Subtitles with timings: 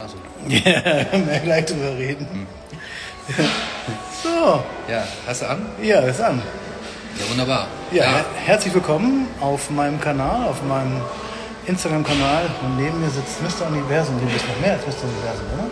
[0.00, 0.14] Also,
[0.48, 2.46] Ja, können wir gleich drüber reden.
[4.22, 5.66] So, ja, hast du an?
[5.82, 6.40] ja, ist an.
[7.18, 7.66] Ja, wunderbar.
[7.90, 11.00] Ja, her herzlich willkommen auf meinem Kanal, auf meinem
[11.66, 12.46] Instagram-Kanal.
[12.62, 13.66] Und neben mir sitzt Mr.
[13.66, 14.20] Universum.
[14.20, 15.02] Du bist noch mehr als Mr.
[15.02, 15.66] Universum, oder?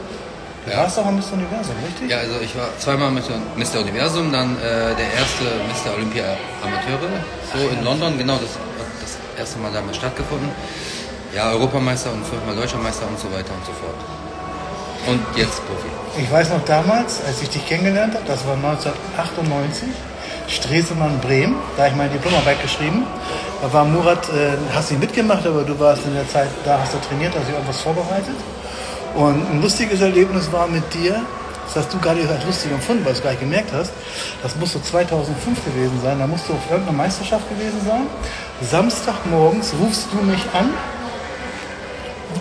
[0.64, 0.77] Du Ja.
[0.79, 1.32] warst doch mal Mr.
[1.34, 2.11] Universum, richtig?
[2.11, 3.24] Ja, also ich war zweimal mit
[3.56, 3.80] Mr.
[3.80, 5.95] Universum, dann äh, der erste Mr.
[5.95, 6.24] Olympia
[6.64, 7.11] Amateure,
[7.54, 10.50] so in London, genau, das hat das erste Mal damals stattgefunden.
[11.37, 14.00] Ja, Europameister und fünfmal Deutscher Meister und so weiter und so fort.
[15.07, 15.87] Und jetzt Profi.
[16.16, 19.87] Ich weiß noch damals, als ich dich kennengelernt habe, das war 1998,
[20.48, 23.05] Stresemann Bremen, da habe ich meine Diplomarbeit geschrieben.
[23.60, 26.95] Da war Murat, äh, hast nicht mitgemacht, aber du warst in der Zeit, da hast
[26.95, 28.37] du trainiert, hast du irgendwas vorbereitet.
[29.15, 31.21] Und ein lustiges Erlebnis war mit dir,
[31.66, 33.93] das hast du nicht als lustig empfunden, weil du es gar nicht gemerkt hast.
[34.43, 38.07] Das muss so 2005 gewesen sein, da musst du auf irgendeiner Meisterschaft gewesen sein.
[38.62, 40.71] Samstagmorgens rufst du mich an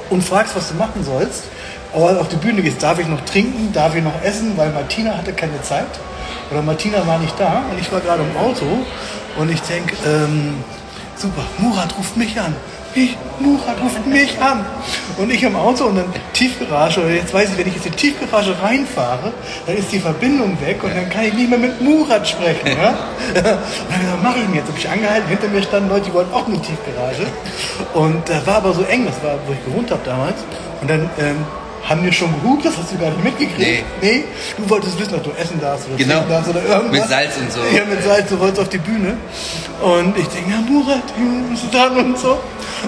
[0.10, 1.44] und fragst, was du machen sollst.
[1.94, 5.18] Aber auf die Bühne gehst, darf ich noch trinken, darf ich noch essen, weil Martina
[5.18, 5.88] hatte keine Zeit.
[6.52, 8.66] Oder Martina war nicht da und ich war gerade im Auto
[9.38, 10.56] und ich denke, ähm,
[11.16, 12.56] super, Murat ruft mich an.
[12.94, 14.66] Ich, Murat ruft mich an.
[15.18, 17.92] Und ich im Auto und dann Tiefgarage, oder jetzt weiß ich, wenn ich jetzt in
[17.94, 19.32] die Tiefgarage reinfahre,
[19.66, 22.68] dann ist die Verbindung weg und dann kann ich nicht mehr mit Murat sprechen.
[22.68, 22.90] Ja?
[23.36, 23.58] Und dann
[24.16, 24.68] was mache ich denn jetzt?
[24.68, 27.26] Hab ich angehalten, hinter mir standen Leute, die wollten auch in die Tiefgarage.
[27.94, 30.36] Und da war aber so eng, das war, wo ich gewohnt habe damals.
[30.82, 31.38] Und dann ähm,
[31.88, 33.60] haben wir schon gehupt, das hast du gar nicht mitgekriegt.
[33.60, 33.84] Nee.
[34.02, 34.24] nee.
[34.58, 36.22] Du wolltest wissen, ob du essen darfst oder Genau.
[36.28, 37.00] darfst oder irgendwas.
[37.00, 37.60] Mit Salz und so.
[37.76, 39.18] Ja, mit Salz, du wolltest auf die Bühne.
[39.82, 42.40] Und ich denke, ja, Murat, du bist dran und so.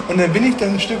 [0.08, 0.98] Und dann bin ich dann ein Stück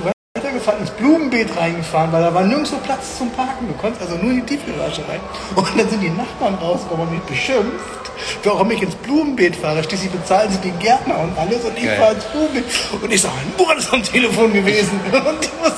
[0.68, 3.68] weitergefahren, ins Blumenbeet reingefahren, weil da war nirgendwo Platz zum Parken.
[3.68, 5.20] Du konntest also nur in die Tiefgarage rein.
[5.54, 8.10] Und dann sind die Nachbarn rausgekommen und mich beschimpft,
[8.44, 9.82] warum ich ins Blumenbeet fahre.
[9.82, 11.98] Schließlich bezahlen sie den Gärtner und alles und ich Geil.
[11.98, 12.64] fahre ins Blumenbeet.
[13.02, 15.00] Und ich sage, Murat ist am Telefon gewesen.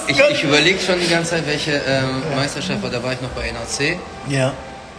[0.07, 2.91] Ich, ich nicht- überlege schon die ganze Zeit, welche ähm, Meisterschaft war.
[2.91, 3.99] Da war ich noch bei NAC.
[4.29, 4.53] Ja.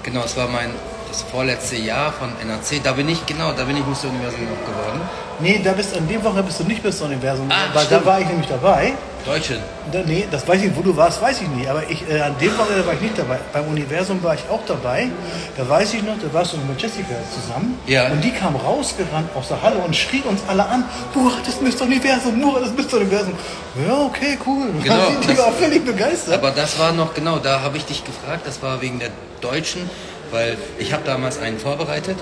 [0.03, 0.71] Genau, es war mein
[1.11, 2.81] das vorletzte Jahr von NAC.
[2.83, 4.09] Da bin ich, genau, da bin ich Mr.
[4.09, 5.01] Universum noch geworden.
[5.39, 8.01] Nee, da bist an dem Woche bist du nicht bis Universum, Ah, weil stimmt.
[8.01, 8.93] da war ich nämlich dabei.
[9.25, 9.57] Deutschen.
[9.91, 11.67] Da, nee, das weiß ich nicht, wo du warst, weiß ich nicht.
[11.69, 13.37] Aber ich, äh, an dem Wochenende war ich nicht dabei.
[13.53, 15.09] Beim Universum war ich auch dabei.
[15.57, 17.77] Da weiß ich noch, da warst du mit Jessica zusammen.
[17.87, 18.07] Ja.
[18.07, 21.61] Und die kam rausgerannt aus der Halle und schrie uns alle an: Murat, das ist
[21.61, 21.85] Mr.
[21.85, 22.97] Universum, Murat, das ist Mr.
[22.97, 23.33] Universum.
[23.87, 24.67] Ja, okay, cool.
[24.83, 26.33] Genau, die, die das- war völlig begeistert.
[26.35, 29.09] Aber das war noch, genau, da habe ich dich gefragt, das war wegen der
[29.41, 29.87] Deutschen,
[30.31, 32.17] weil ich habe damals einen vorbereitet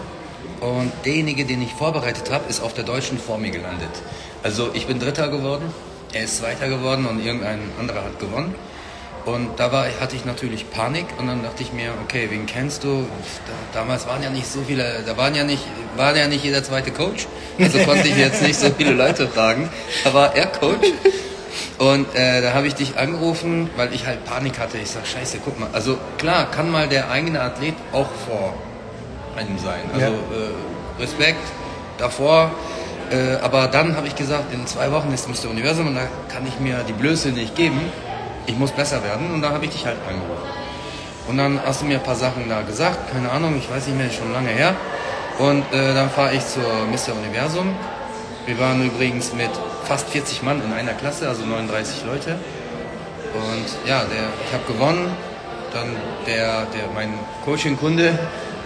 [0.60, 3.90] und derjenige, den ich vorbereitet habe, ist auf der Deutschen vor mir gelandet.
[4.44, 5.74] Also ich bin Dritter geworden,
[6.14, 8.56] er ist Zweiter geworden und irgendein anderer hat gewonnen.
[9.26, 12.84] Und da war, hatte ich natürlich Panik und dann dachte ich mir, okay, wen kennst
[12.84, 13.06] du?
[13.46, 15.64] Da, damals waren ja nicht so viele, da waren ja nicht,
[15.98, 17.28] war ja nicht jeder zweite Coach.
[17.60, 19.70] Also konnte ich jetzt nicht so viele Leute fragen.
[20.04, 20.88] Da war er Coach.
[21.78, 24.78] Und äh, da habe ich dich angerufen, weil ich halt Panik hatte.
[24.78, 25.70] Ich sag, scheiße, guck mal.
[25.74, 28.54] Also klar, kann mal der eigene Athlet auch vor
[29.38, 29.82] einem sein.
[29.94, 30.12] Also Ja.
[30.12, 31.44] äh, Respekt
[31.98, 32.52] davor.
[33.12, 35.50] Äh, aber dann habe ich gesagt, in zwei Wochen ist Mr.
[35.50, 36.02] Universum und da
[36.32, 37.80] kann ich mir die Blöße nicht geben.
[38.46, 40.48] Ich muss besser werden und da habe ich dich halt angerufen.
[41.28, 43.98] Und dann hast du mir ein paar Sachen da gesagt, keine Ahnung, ich weiß nicht
[43.98, 44.74] mehr, schon lange her.
[45.38, 47.14] Und äh, dann fahre ich zur Mr.
[47.24, 47.74] Universum.
[48.50, 49.52] Wir waren übrigens mit
[49.84, 52.32] fast 40 Mann in einer Klasse, also 39 Leute.
[53.36, 55.06] Und ja, der, ich habe gewonnen.
[55.72, 55.96] Dann
[56.26, 57.14] der, der, mein
[57.46, 58.18] Coaching-Kunde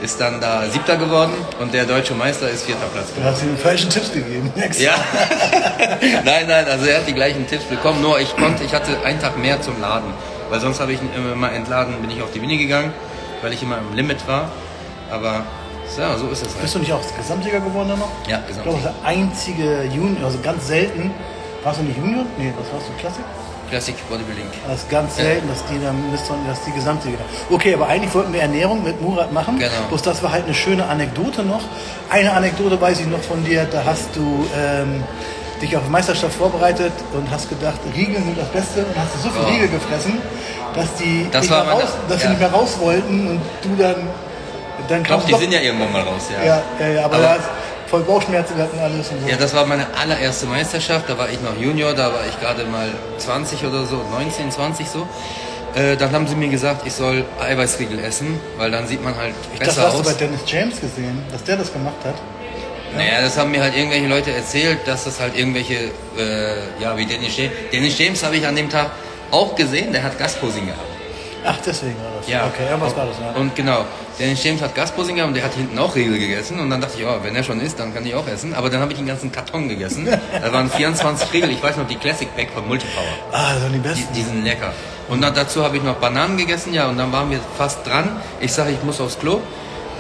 [0.02, 3.34] ist dann da Siebter geworden und der deutsche Meister ist Vierter Platz Du geworden.
[3.36, 4.54] hast ihm falschen Tipps gegeben.
[4.80, 4.96] Ja.
[6.24, 9.20] nein, nein, also er hat die gleichen Tipps bekommen, nur ich konnte, ich hatte einen
[9.20, 10.14] Tag mehr zum Laden.
[10.50, 12.94] Weil sonst habe ich immer mal entladen, bin ich auf die Bühne gegangen,
[13.42, 14.50] weil ich immer im Limit war.
[15.12, 15.44] Aber
[15.98, 16.62] ja, so ist es halt.
[16.62, 18.10] Bist du nicht auch Gesamtsieger geworden dann noch?
[18.28, 18.94] Ja, Ich glaube, Gesamtsieger.
[19.02, 21.12] der einzige Junior, also ganz selten.
[21.64, 22.26] Warst du nicht Junior?
[22.38, 22.94] Nee, was warst du?
[23.00, 23.24] Klassik?
[23.70, 24.46] Classic Bodybuilding.
[24.68, 25.96] Das ist ganz selten, dass die dann
[26.48, 27.18] dass die Gesamtsieger.
[27.50, 29.58] Okay, aber eigentlich wollten wir Ernährung mit Murat machen.
[29.58, 29.72] Genau.
[29.90, 31.62] Bloß das war halt eine schöne Anekdote noch.
[32.10, 35.04] Eine Anekdote weiß ich noch von dir, da hast du ähm,
[35.62, 39.30] dich auf die Meisterschaft vorbereitet und hast gedacht, Riegel sind das Beste und hast so
[39.30, 39.50] viel Oh.
[39.50, 40.18] Riegel gefressen,
[40.76, 42.30] dass die, Das nicht, mehr raus, dass ja.
[42.30, 43.96] nicht mehr raus wollten und du dann
[44.94, 46.44] dann Ich glaube, kamst die doch- sind ja irgendwann mal raus, ja.
[46.46, 47.50] ja, ja, ja, aber, Aber- da hast
[47.90, 49.28] voll Bauchschmerzen und alles und so.
[49.28, 51.08] Ja, das war meine allererste Meisterschaft.
[51.08, 52.88] Da war ich noch Junior, da war ich gerade mal
[53.20, 55.08] 20 oder so, 19, 20 so.
[55.76, 59.34] Äh, dann haben sie mir gesagt, ich soll Eiweißriegel essen, weil dann sieht man halt
[59.54, 60.06] ich das besser hast du aus.
[60.08, 62.16] bei Dennis James gesehen, dass der das gemacht hat.
[62.96, 65.76] Naja, das haben mir halt irgendwelche Leute erzählt, dass das halt irgendwelche,
[66.18, 67.52] äh, ja, wie Dennis James.
[67.72, 68.92] Dennis James habe ich an dem Tag
[69.32, 70.82] auch gesehen, der hat Gastposing gehabt.
[71.46, 72.28] Ach, deswegen war das.
[72.30, 72.48] Ja.
[72.48, 73.32] Okay, irgendwas war das, ja.
[73.40, 73.86] Und genau,
[74.20, 76.60] Dennis James hat Gastposing gehabt und der hat hinten auch Riegel gegessen.
[76.60, 78.54] Und dann dachte ich, oh, wenn er schon isst, dann kann ich auch essen.
[78.54, 80.08] Aber dann habe ich den ganzen Karton gegessen.
[80.42, 81.52] Da waren 24 Riegel.
[81.52, 83.04] Ich weiß noch, die Classic Pack von Multipower.
[83.32, 84.14] Ah, das waren die Die, besten.
[84.14, 84.72] die sind lecker.
[85.10, 88.10] Und dann, dazu habe ich noch Bananen gegessen, ja, und dann waren wir fast dran.
[88.40, 89.40] Ich sage, ich muss aufs Klo.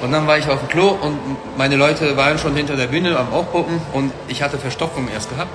[0.02, 1.18] Und dann war ich auf dem Klo und
[1.58, 5.50] meine Leute waren schon hinter der Bühne am Aufgucken und ich hatte Verstopfung erst gehabt.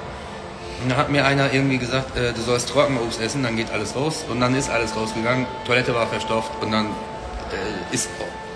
[0.82, 3.96] Und dann hat mir einer irgendwie gesagt, äh, du sollst Trockenobst essen, dann geht alles
[3.96, 4.24] raus.
[4.30, 8.08] Und dann ist alles rausgegangen, Toilette war verstopft und dann äh, ist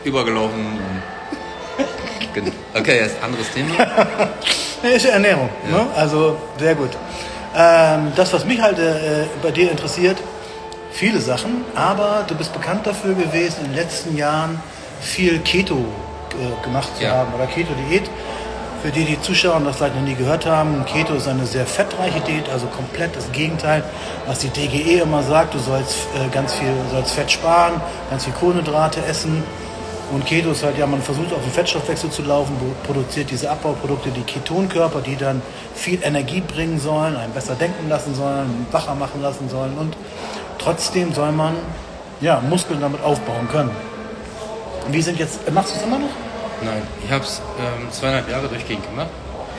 [0.04, 0.66] übergelaufen.
[2.34, 2.50] Genau.
[2.74, 3.74] okay, jetzt anderes Thema.
[4.82, 5.48] Nee, ist ja Ernährung.
[5.70, 5.78] Ja.
[5.78, 5.86] Ne?
[5.94, 6.90] Also sehr gut.
[7.54, 10.16] Ähm, das, was mich halt äh, bei dir interessiert,
[10.90, 14.60] viele Sachen, aber du bist bekannt dafür gewesen, in den letzten Jahren
[15.00, 17.12] viel Keto äh, gemacht zu Ja.
[17.16, 18.10] haben oder Keto-Diät.
[18.82, 22.20] Für die, die Zuschauer das vielleicht noch nie gehört haben, Keto ist eine sehr fettreiche
[22.20, 23.84] Diät, also komplett das Gegenteil,
[24.26, 25.54] was die DGE immer sagt.
[25.54, 27.80] Du sollst äh, ganz viel sollst Fett sparen,
[28.10, 29.44] ganz viel Kohlenhydrate essen.
[30.12, 33.48] Und Keto ist halt, ja, man versucht auf den Fettstoffwechsel zu laufen, pro- produziert diese
[33.48, 35.40] Abbauprodukte, die Ketonkörper, die dann
[35.74, 39.78] viel Energie bringen sollen, einen besser denken lassen sollen, wacher machen lassen sollen.
[39.78, 39.96] Und
[40.58, 41.54] trotzdem soll man
[42.20, 43.70] ja, Muskeln damit aufbauen können.
[44.86, 46.10] Und wie sind jetzt, machst du es immer noch?
[46.64, 49.08] Nein, ich habe es ähm, zweieinhalb Jahre durchgehend gemacht.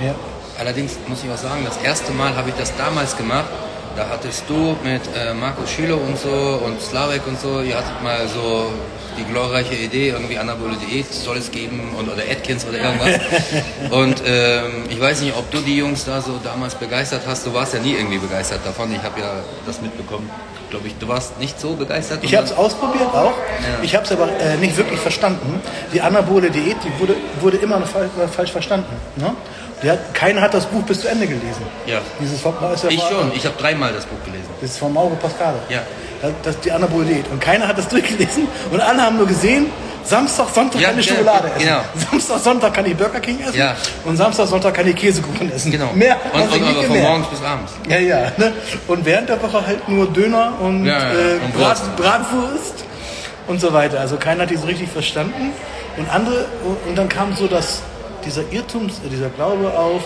[0.04, 0.16] Ja.
[0.60, 3.50] Allerdings muss ich auch sagen, das erste Mal habe ich das damals gemacht.
[3.96, 8.02] Da hattest du mit äh, Markus Schüler und so und Slavek und so, ihr hattet
[8.02, 8.72] mal so
[9.18, 13.20] die glorreiche Idee, irgendwie anabole Diät soll es geben und, oder Atkins oder irgendwas.
[13.92, 17.46] und ähm, ich weiß nicht, ob du die Jungs da so damals begeistert hast.
[17.46, 18.92] Du warst ja nie irgendwie begeistert davon.
[18.92, 19.36] Ich habe ja
[19.68, 20.30] das mitbekommen.
[20.74, 22.24] Glaube ich, du warst nicht so begeistert.
[22.24, 23.26] Ich habe es ausprobiert auch.
[23.28, 23.84] Ja.
[23.84, 25.62] Ich habe es aber äh, nicht wirklich verstanden.
[25.94, 28.92] Die anabole Diät, die wurde, wurde immer fal äh, falsch verstanden.
[29.18, 29.36] Ne?
[29.88, 31.62] Hat, keiner hat das Buch bis zu Ende gelesen.
[31.86, 32.00] Ja.
[32.20, 32.42] Dieses
[32.90, 33.32] Ich schon.
[33.36, 34.50] Ich habe dreimal das Buch gelesen.
[34.62, 35.60] Das ist von Mauro Pascale.
[35.70, 35.84] Ja.
[36.24, 37.26] Das, das ist die anabole Diät.
[37.30, 38.48] Und keiner hat das durchgelesen.
[38.72, 39.66] Und alle haben nur gesehen,
[40.06, 41.60] Samstag, Sonntag Ja, kann ich Schokolade essen.
[41.68, 41.82] genau.
[42.10, 43.58] Samstag, Sonntag kann ich Burger King essen.
[43.58, 43.76] Ja.
[44.06, 45.72] Und Samstag, Sonntag kann ich Käsekuchen essen.
[45.72, 45.92] Genau.
[45.94, 47.74] Mehr und, und nicht aber von morgens bis abends.
[47.90, 48.32] Ja, ja.
[48.38, 48.54] Ne?
[48.88, 51.96] Und während der Woche halt nur Döner und, Ja, äh, und Brat, Wurst.
[51.98, 52.86] Bratwurst
[53.48, 54.00] und so weiter.
[54.00, 55.52] Also keiner hat die so richtig verstanden.
[55.98, 56.46] Und andere,
[56.88, 57.82] und dann kam so das,
[58.26, 60.04] dieser Irrtum, dieser Glaube auf,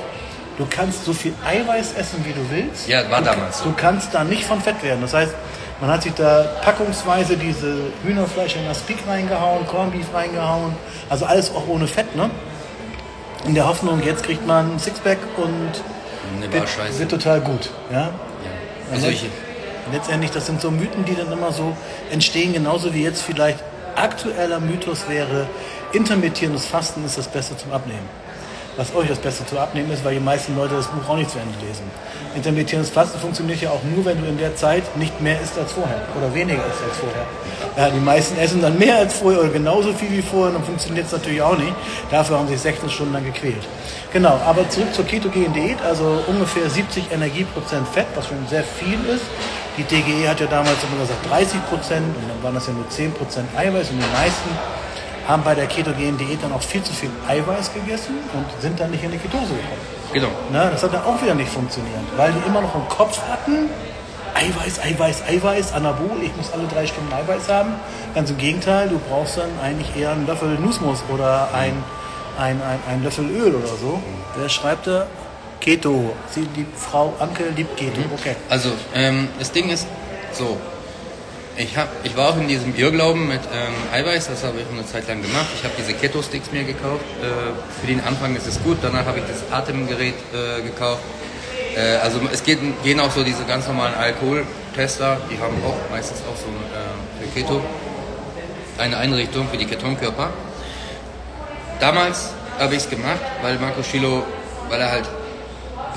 [0.58, 2.88] du kannst so viel Eiweiß essen, wie du willst.
[2.88, 3.66] Ja, war du, damals so.
[3.66, 5.00] Du kannst da nicht von fett werden.
[5.02, 5.34] Das heißt,
[5.80, 10.76] man hat sich da packungsweise diese Hühnerfleisch in das Speak reingehauen, Cornbeef reingehauen.
[11.10, 12.30] Also alles auch ohne Fett, ne?
[13.46, 17.70] In der Hoffnung, jetzt kriegt man ein Sixpack und wird, wird total gut.
[17.92, 18.02] Ja?
[18.02, 18.12] Ja.
[18.92, 19.26] Also ich,
[19.92, 21.76] Letztendlich, das sind so Mythen, die dann immer so
[22.12, 23.60] entstehen, genauso wie jetzt vielleicht
[23.96, 25.48] aktueller Mythos wäre,
[25.94, 28.08] intermittierendes Fasten ist das Beste zum Abnehmen.
[28.78, 31.32] Was euch das Beste zum Abnehmen ist, weil die meisten Leute das Buch auch nicht
[31.32, 31.82] zu Ende lesen.
[32.36, 35.72] Intermittierendes Fasten funktioniert ja auch nur, wenn du in der Zeit nicht mehr isst als
[35.72, 37.26] vorher oder weniger isst als vorher.
[37.76, 41.08] Ja, die meisten essen dann mehr als vorher oder genauso viel wie vorher, dann funktioniert
[41.08, 41.74] es natürlich auch nicht.
[42.12, 43.68] Dafür haben sie sich 16 Stunden lang gequält.
[44.14, 49.00] Genau, aber zurück zur ketogenen Diät, also ungefähr 70 Energieprozent Fett, was schon sehr viel
[49.10, 49.26] ist.
[49.76, 52.88] Die DGE hat ja damals immer gesagt 30 Prozent und dann waren das ja nur
[52.88, 54.50] 10 Prozent Eiweiß und die meisten
[55.28, 58.92] haben bei der ketogenen Diät dann auch viel zu viel Eiweiß gegessen und sind dann
[58.92, 59.82] nicht in die Ketose gekommen.
[60.14, 60.30] genau.
[60.52, 63.70] Na, das hat dann auch wieder nicht funktioniert, weil die immer noch im Kopf hatten,
[64.34, 67.74] Eiweiß, Eiweiß, Eiweiß, Anabol, ich muss alle drei Stunden Eiweiß haben.
[68.14, 71.74] Ganz im Gegenteil, du brauchst dann eigentlich eher einen Löffel Nussmus oder ein,
[72.38, 74.00] ein, ein, ein Löffel Öl oder so.
[74.36, 75.08] Wer schreibt da?
[75.60, 76.14] Keto.
[76.30, 78.00] Sie, die Frau Anke liebt Keto.
[78.14, 78.36] Okay.
[78.48, 79.88] Also, ähm, das Ding ist
[80.34, 80.58] so.
[81.58, 84.86] Ich, hab, ich war auch in diesem Irrglauben mit ähm, Eiweiß, das habe ich eine
[84.86, 85.48] Zeit lang gemacht.
[85.56, 87.04] Ich habe diese Keto-Sticks mir gekauft.
[87.20, 91.02] Äh, für den Anfang ist es gut, danach habe ich das Atemgerät äh, gekauft.
[91.76, 96.20] Äh, also es geht, gehen auch so diese ganz normalen Alkoholtester, die haben auch meistens
[96.32, 97.62] auch so äh, für Keto
[98.78, 100.30] eine Einrichtung für die Ketonkörper.
[101.80, 104.24] Damals habe ich es gemacht, weil Marco Schilo,
[104.70, 105.10] weil er halt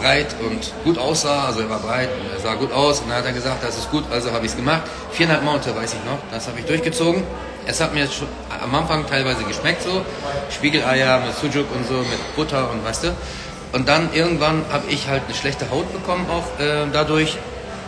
[0.00, 3.18] breit und gut aussah, also er war breit und er sah gut aus und dann
[3.18, 4.82] hat er gesagt, das ist gut, also habe ich es gemacht.
[5.12, 7.22] Viereinhalb Monate weiß ich noch, das habe ich durchgezogen.
[7.66, 8.26] Es hat mir schon
[8.62, 10.04] am Anfang teilweise geschmeckt so,
[10.50, 13.08] Spiegeleier mit Sujuk und so, mit Butter und weißt du.
[13.72, 17.36] Und dann irgendwann habe ich halt eine schlechte Haut bekommen auch äh, dadurch.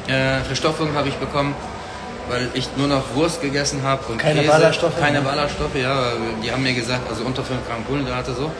[0.07, 1.54] Äh, Verstopfung habe ich bekommen,
[2.28, 4.52] weil ich nur noch Wurst gegessen habe und Keine Käse.
[4.52, 4.99] Ballaststoffe?
[5.00, 6.12] Keine Ballaststoffe, ja.
[6.42, 8.50] Die haben mir gesagt, also unter 5 Gramm Kohlenhydrate so.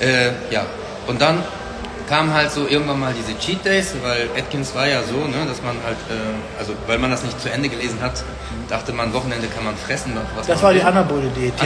[0.00, 0.64] Äh, ja.
[1.06, 1.42] Und dann
[2.12, 5.62] kamen halt so irgendwann mal diese Cheat Days, weil Atkins war ja so, ne, dass
[5.62, 8.22] man halt, äh, also weil man das nicht zu Ende gelesen hat,
[8.68, 10.12] dachte man, Wochenende kann man fressen.
[10.36, 10.86] Was Das war die will.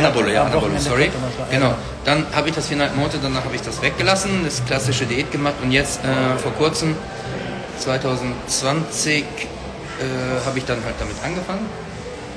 [0.04, 1.10] Anabole ja, Anabole, Wochenende sorry.
[1.50, 1.74] Genau.
[2.04, 5.56] Dann habe ich das viereinhalb Monate, danach habe ich das weggelassen, das klassische Diät gemacht
[5.64, 6.94] und jetzt äh, vor kurzem,
[7.80, 11.66] 2020, äh, habe ich dann halt damit angefangen,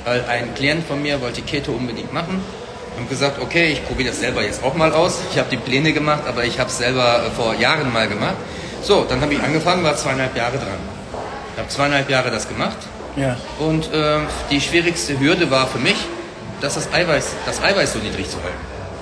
[0.05, 2.41] weil ein Klient von mir wollte Keto unbedingt machen
[2.99, 5.19] und gesagt, okay, ich probiere das selber jetzt auch mal aus.
[5.31, 8.35] Ich habe die Pläne gemacht, aber ich habe es selber äh, vor Jahren mal gemacht.
[8.81, 10.79] So, dann habe ich angefangen, war zweieinhalb Jahre dran.
[11.53, 12.77] Ich habe zweieinhalb Jahre das gemacht
[13.15, 13.35] Ja.
[13.59, 15.97] Und ähm, die schwierigste Hürde war für mich,
[16.61, 18.57] dass das Eiweiß, das Eiweiß so niedrig zu halten.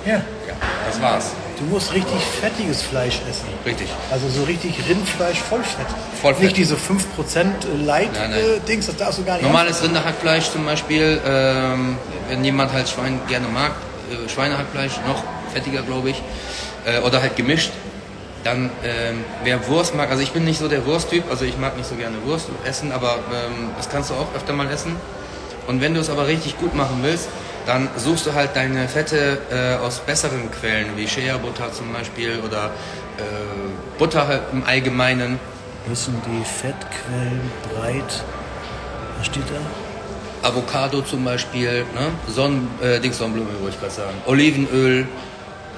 [0.06, 0.14] Ja.
[0.48, 0.54] Ja,
[0.88, 1.30] das war's.
[1.58, 3.48] Du musst richtig fettiges Fleisch essen.
[3.66, 3.88] Richtig.
[4.12, 5.86] Also so richtig Rindfleisch, Vollfett.
[6.22, 6.44] Vollfett.
[6.44, 6.78] Nicht diese 5%
[7.34, 7.84] Nein, nein.
[7.84, 9.42] Light-Dings, das darfst du gar nicht.
[9.42, 13.72] Normales Rinderhackfleisch zum Beispiel, ähm, wenn jemand halt Schwein gerne mag,
[14.10, 15.22] äh, Schweinehackfleisch, noch
[15.52, 16.22] fettiger glaube ich,
[16.84, 17.70] äh, oder halt gemischt,
[18.44, 21.76] dann ähm, wer Wurst mag, also ich bin nicht so der Wursttyp, also ich mag
[21.76, 24.96] nicht so gerne Wurst essen, aber ähm, das kannst du auch öfter mal essen.
[25.66, 27.28] Und wenn du es aber richtig gut machen willst,
[27.66, 32.70] dann suchst du halt deine Fette äh, aus besseren Quellen, wie Shea-Butter zum Beispiel oder
[33.18, 35.38] äh, Butter halt im Allgemeinen.
[35.86, 38.24] Müssen die Fettquellen breit.
[39.18, 39.87] Was steht da?
[40.42, 42.10] Avocado zum Beispiel, ne?
[42.28, 44.22] Sonnen, äh, Dings Sonnenblume wollte ich gerade sagen.
[44.26, 45.06] Olivenöl,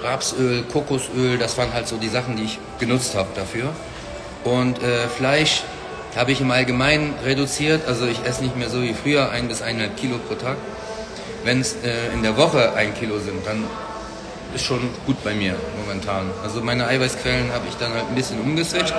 [0.02, 3.70] Rapsöl, Kokosöl, das waren halt so die Sachen, die ich genutzt habe dafür.
[4.44, 5.62] Und äh, Fleisch
[6.16, 9.62] habe ich im Allgemeinen reduziert, also ich esse nicht mehr so wie früher, ein bis
[9.62, 10.56] eineinhalb Kilo pro Tag.
[11.44, 13.64] Wenn es äh, in der Woche ein Kilo sind, dann
[14.54, 16.30] ist schon gut bei mir momentan.
[16.42, 18.94] Also meine Eiweißquellen habe ich dann halt ein bisschen umgeswitcht.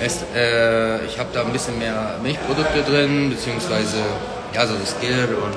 [0.00, 3.98] Es, äh, ich habe da ein bisschen mehr Milchprodukte drin, beziehungsweise
[4.56, 5.54] ja, so Skill und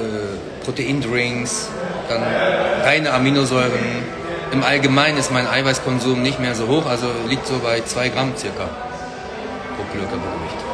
[0.00, 1.68] äh, Proteindrinks,
[2.08, 2.22] dann
[2.84, 4.06] reine Aminosäuren.
[4.52, 8.32] Im Allgemeinen ist mein Eiweißkonsum nicht mehr so hoch, also liegt so bei 2 Gramm
[8.36, 8.68] circa
[9.76, 10.65] pro Kilo Körpergewicht.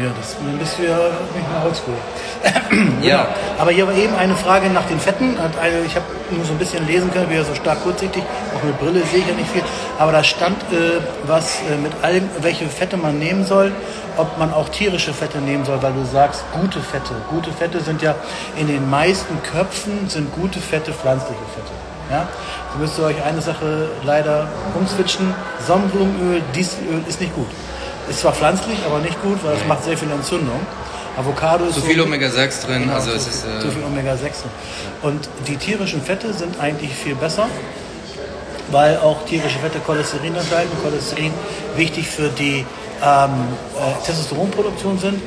[0.00, 0.96] Ja, das dann bist du ja
[1.34, 1.94] nicht mehr oldschool.
[3.02, 3.26] Ja,
[3.58, 5.36] Aber hier war eben eine Frage nach den Fetten.
[5.60, 8.22] Eine- Ich habe nur so ein bisschen lesen können, wir so stark kurzsichtig,
[8.56, 9.62] auch mit Brille sehe ich ja nicht viel.
[9.98, 13.72] Aber da stand äh, was äh, mit allem, welche Fette man nehmen soll,
[14.16, 17.14] ob man auch tierische Fette nehmen soll, weil du sagst, gute Fette.
[17.30, 18.14] Gute Fette sind ja
[18.56, 21.72] in den meisten Köpfen sind gute Fette pflanzliche Fette.
[22.10, 22.28] Ja?
[22.72, 24.46] Da müsst ihr euch eine Sache leider
[24.78, 25.34] umswitchen.
[25.66, 27.48] Sonnenblumenöl, Dieselöl ist nicht gut.
[28.08, 30.60] Ist zwar pflanzlich, aber nicht gut, weil es macht sehr viel Entzündung.
[31.16, 33.42] Avocado ist zu so- viel Omega-6 drin, Genau, also zu, es ist...
[33.44, 34.44] viel, Äh, zu viel Omega-6.
[35.02, 37.48] Und die tierischen Fette sind eigentlich viel besser,
[38.70, 40.70] weil auch tierische Fette Cholesterin enthalten.
[40.82, 41.32] Cholesterin
[41.76, 42.64] wichtig für die
[43.02, 43.30] ähm,
[43.76, 45.20] äh, Testosteronproduktion sind.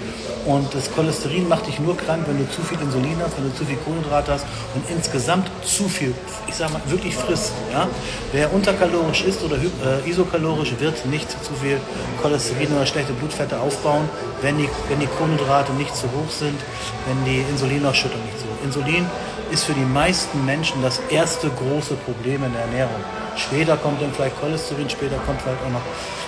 [0.45, 3.55] Und das Cholesterin macht dich nur krank, wenn du zu viel Insulin hast, wenn du
[3.55, 6.13] zu viel Kohlenhydrat hast und insgesamt zu viel,
[6.47, 7.53] ich sag mal, wirklich frisst.
[7.71, 7.87] Ja?
[8.31, 11.79] Wer unterkalorisch ist oder äh, isokalorisch, wird nicht zu viel
[12.21, 14.09] Cholesterin oder schlechte Blutfette aufbauen,
[14.41, 16.59] wenn die, wenn die Kohlenhydrate nicht zu hoch sind,
[17.07, 19.05] wenn die Insulinausschüttung nicht so hoch Insulin
[19.51, 23.01] ist für die meisten Menschen das erste große Problem in der Ernährung.
[23.35, 25.81] Später kommt dann vielleicht Cholesterin, später kommt vielleicht auch noch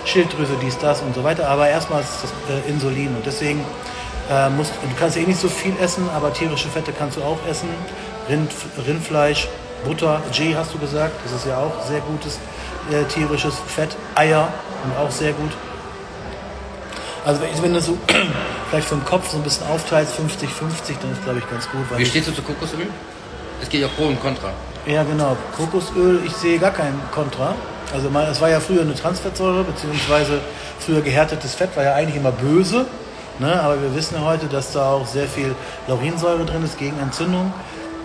[0.06, 1.48] Schilddrüse, dies, das und so weiter.
[1.48, 3.16] Aber erstmal ist das äh, Insulin.
[3.16, 3.64] Und deswegen
[4.32, 7.38] äh, musst, du kannst eh nicht so viel essen, aber tierische Fette kannst du auch
[7.50, 7.70] essen.
[8.30, 8.52] Rind,
[8.88, 9.48] Rindfleisch,
[9.86, 12.40] Butter, G hast du gesagt, das ist ja auch sehr gutes
[12.92, 13.96] äh, tierisches Fett.
[14.16, 14.48] Eier
[14.84, 15.52] sind auch sehr gut.
[17.26, 17.98] Also wenn- du so
[18.70, 21.82] vielleicht vom Kopf so ein bisschen aufteilst, 50-50, dann ist glaube ich ganz gut.
[21.98, 22.88] Wie stehst du zu Kokosöl?
[23.62, 24.50] Es geht ja Pro und Contra.
[24.86, 25.38] ja, genau.
[25.56, 27.56] Kokosöl, ich sehe gar kein Kontra.
[27.94, 30.40] Also es war ja früher eine Transfettsäure, beziehungsweise
[30.80, 32.86] früher gehärtetes Fett war ja eigentlich immer böse.
[33.40, 33.62] Ne?
[33.62, 35.56] Aber wir wissen ja heute, dass da auch sehr viel
[35.88, 37.52] Laurinsäure drin ist gegen Entzündung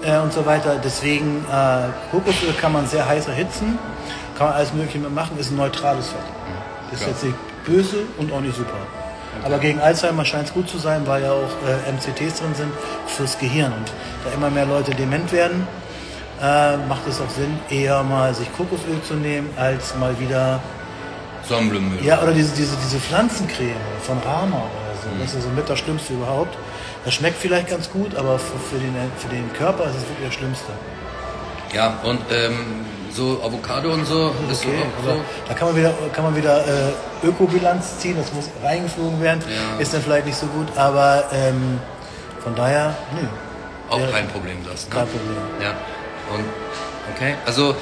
[0.02, 0.76] äh, und so weiter.
[0.82, 3.78] Deswegen äh, Kokosöl kann man sehr heiß erhitzen,
[4.36, 6.20] kann man alles Mögliche mitmachen, ist ein neutrales Fett.
[6.92, 8.76] Ist jetzt nicht böse und auch nicht super.
[9.44, 12.72] Aber gegen Alzheimer scheint es gut zu sein, weil ja auch äh, MCTs drin sind
[13.06, 13.72] fürs Gehirn.
[13.72, 13.92] Und
[14.24, 15.66] da immer mehr Leute dement werden,
[16.40, 20.60] äh, macht es auch Sinn, eher mal sich Kokosöl zu nehmen, als mal wieder,
[21.48, 22.04] Sonnenblumenöl.
[22.04, 25.22] ja, oder diese, diese, diese Pflanzencreme von Rama oder so.
[25.24, 26.56] Das ist so mit das Schlimmste überhaupt.
[27.04, 30.34] Das schmeckt vielleicht ganz gut, aber für, den, für den Körper ist es wirklich das
[30.34, 30.72] Schlimmste.
[31.72, 35.16] Ja, und ähm, so Avocado und so ist Okay, so, so.
[35.46, 39.78] da kann man wieder, kann man wieder äh, Ökobilanz ziehen, das muss reingeflogen werden, Ja.
[39.80, 41.78] ist dann vielleicht nicht so gut, aber ähm,
[42.42, 43.26] von daher, nö,
[43.90, 44.06] Auch Ja.
[44.08, 44.84] kein Problem das.
[44.88, 44.94] Ne?
[44.94, 45.36] kein Problem.
[45.62, 45.70] Ja.
[46.34, 46.44] Und
[47.14, 47.74] okay, also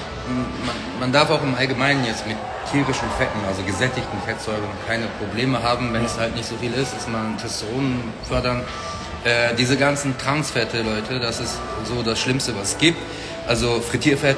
[0.65, 2.37] man, man darf auch im Allgemeinen jetzt mit
[2.71, 6.95] tierischen Fetten, also gesättigten Fettsäuren, keine Probleme haben, wenn es halt nicht so viel ist,
[6.97, 8.63] ist man Testosteron fördern.
[9.25, 12.99] Äh, diese ganzen Transfette, Leute, das ist so das Schlimmste, was es gibt.
[13.47, 14.37] Also Frittierfett,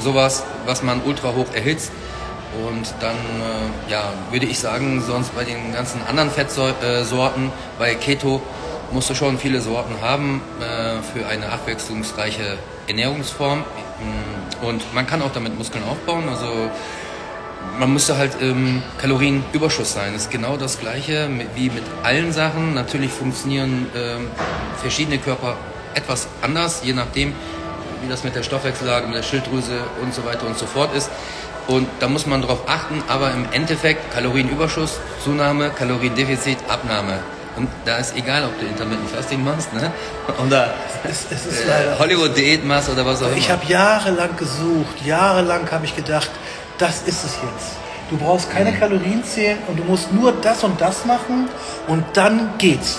[0.00, 1.92] sowas, was man ultra hoch erhitzt.
[2.66, 8.40] Und dann, äh, ja, würde ich sagen, sonst bei den ganzen anderen Fettsorten, bei Keto,
[8.92, 13.64] musst du schon viele Sorten haben äh, für eine abwechslungsreiche Ernährungsform.
[14.62, 16.28] Und man kann auch damit Muskeln aufbauen.
[16.28, 16.70] Also
[17.78, 20.12] man müsste halt im Kalorienüberschuss sein.
[20.12, 22.74] Das ist genau das Gleiche wie mit allen Sachen.
[22.74, 24.28] Natürlich funktionieren ähm,
[24.80, 25.56] verschiedene Körper
[25.94, 27.34] etwas anders, je nachdem,
[28.02, 31.10] wie das mit der Stoffwechsellage, mit der Schilddrüse und so weiter und so fort ist.
[31.66, 37.18] Und da muss man drauf achten, aber im Endeffekt Kalorienüberschuss, Zunahme, Kaloriendefizit, Abnahme.
[37.56, 39.90] Und da ist egal, ob du Intermittent Fasting machst, ne?
[40.46, 41.98] Oder Es, äh.
[41.98, 43.36] Hollywood-Diät machst oder was auch immer.
[43.36, 46.30] Ich habe jahrelang gesucht, jahrelang habe ich gedacht,
[46.78, 47.76] das ist es jetzt.
[48.10, 48.78] Du brauchst keine Mhm.
[48.78, 51.48] Kalorien zählen und du musst nur das und das machen
[51.88, 52.98] und dann geht's.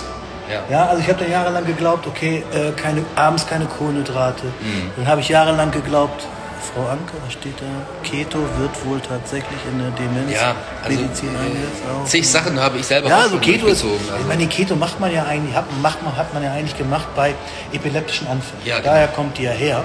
[0.50, 0.62] Ja.
[0.70, 4.44] Ja, also ich habe dann jahrelang geglaubt, okay, äh, keine, abends keine Kohlenhydrate.
[4.46, 4.90] Mhm.
[4.96, 6.26] Dann habe ich jahrelang geglaubt,
[6.74, 7.64] Frau Anke, was steht da?
[8.08, 9.88] Keto wird wohl tatsächlich in der
[10.34, 11.82] Ja, also, Demenzmedizin eingesetzt.
[11.92, 12.04] auch.
[12.06, 14.00] Zig Sachen habe ich selber Ja, auch also Keto ist, durchgezogen.
[14.06, 14.26] ich Also.
[14.28, 17.34] meine, Keto macht man ja eigentlich, hat, macht man, hat man ja eigentlich gemacht bei
[17.72, 18.62] epileptischen Anfällen.
[18.64, 18.90] Ja, genau.
[18.92, 19.82] Daher kommt die ja her.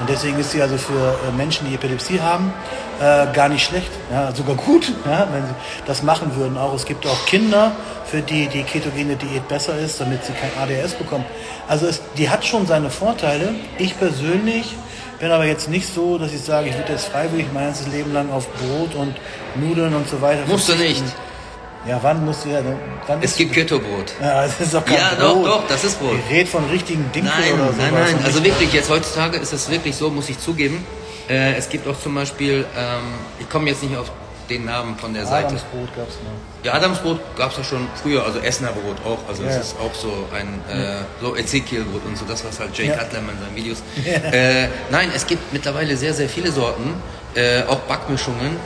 [0.00, 0.92] Und deswegen ist sie also für
[1.28, 2.52] äh, Menschen, die Epilepsie haben,
[3.00, 3.90] äh, gar nicht schlecht.
[4.12, 5.54] Ja, sogar gut, ja, wenn sie
[5.86, 6.58] das machen würden.
[6.58, 7.72] Auch es gibt auch Kinder,
[8.06, 11.24] für die die ketogene Diät besser ist, damit sie kein ADS bekommen.
[11.68, 13.54] Also es, die hat schon seine Vorteile.
[13.78, 14.74] Ich persönlich
[15.24, 18.12] bin aber jetzt nicht so, dass ich sage, ich würde jetzt freiwillig mein ganzes Leben
[18.12, 19.16] lang auf Brot und
[19.54, 21.02] Nudeln und so weiter Musst du nicht.
[21.88, 22.60] Ja, wann musst du ja?
[23.06, 24.12] Wann Es gibt Keto-Brot.
[24.20, 25.46] Ja, das ist doch kein Ja, Brot.
[25.46, 26.18] doch, doch, das ist Brot.
[26.28, 27.78] Ich rede von richtigen Dinkel Nein, oder so.
[27.80, 28.18] nein, nein.
[28.22, 30.84] Also wirklich, jetzt heutzutage ist es wirklich so, muss ich zugeben.
[31.30, 33.00] Äh, es gibt auch zum Beispiel, ähm,
[33.40, 34.10] ich komme jetzt nicht auf
[34.50, 35.46] den Namen von der Seite.
[35.48, 36.64] Adamsbrot gab es noch.
[36.64, 39.18] Ja, Adamsbrot gab es ja schon früher, also Essener Brot auch.
[39.28, 39.50] Also Ja.
[39.50, 42.96] es ist auch so ein äh, so Ezekiel-Brot und so, das was halt Jay Ja.
[42.96, 43.82] Cutler in seinen Videos.
[44.32, 46.94] Äh, nein, es gibt mittlerweile sehr, sehr viele Sorten,
[47.34, 48.56] äh, auch Backmischungen.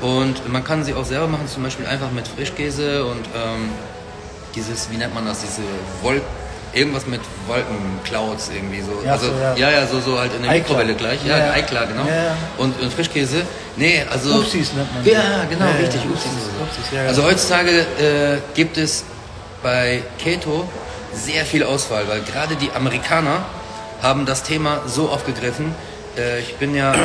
[0.00, 3.68] Und man kann sie auch selber machen, zum Beispiel einfach mit Frischkäse und ähm,
[4.54, 5.62] dieses, wie nennt man das, diese
[6.02, 6.24] Wolken,
[6.78, 8.92] irgendwas mit Wolkenclouds irgendwie so.
[9.04, 9.56] Ja, also, so, ja.
[9.56, 10.78] ja, ja, so, so halt in der Eiklar.
[10.78, 11.24] Mikrowelle gleich.
[11.24, 11.52] Ja, Ja.
[11.52, 12.06] Eiklar, genau.
[12.58, 13.42] Und, und Frischkäse.
[13.76, 14.38] Nee, also.
[14.38, 15.04] Upsis nennt man.
[15.04, 16.30] Ja, genau, richtig, Upsis.
[16.60, 16.98] Upsis, Upsis.
[17.06, 19.04] Also heutzutage äh, gibt es
[19.62, 20.68] bei Keto
[21.12, 23.42] sehr viel Auswahl, weil gerade die Amerikaner
[24.02, 25.74] haben das Thema so aufgegriffen.
[26.16, 26.96] Äh, ich bin ja äh,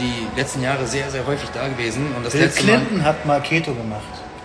[0.00, 2.78] die letzten Jahre sehr, sehr häufig da gewesen und das Bill letzte Mal.
[2.78, 4.02] Clinton hat mal Keto gemacht.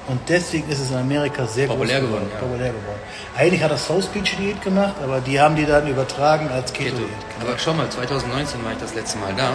[0.08, 2.40] Und deswegen ist es in Amerika sehr Populär geworden, ja.
[2.40, 3.00] Populär geworden.
[3.38, 6.96] Eigentlich hat er Soul Speech Diät gemacht, aber die haben die dann übertragen als Keto
[6.96, 7.08] Keto.
[7.08, 7.10] Diät.
[7.42, 9.52] Aber schau mal, 2019 war ich das letzte Mal da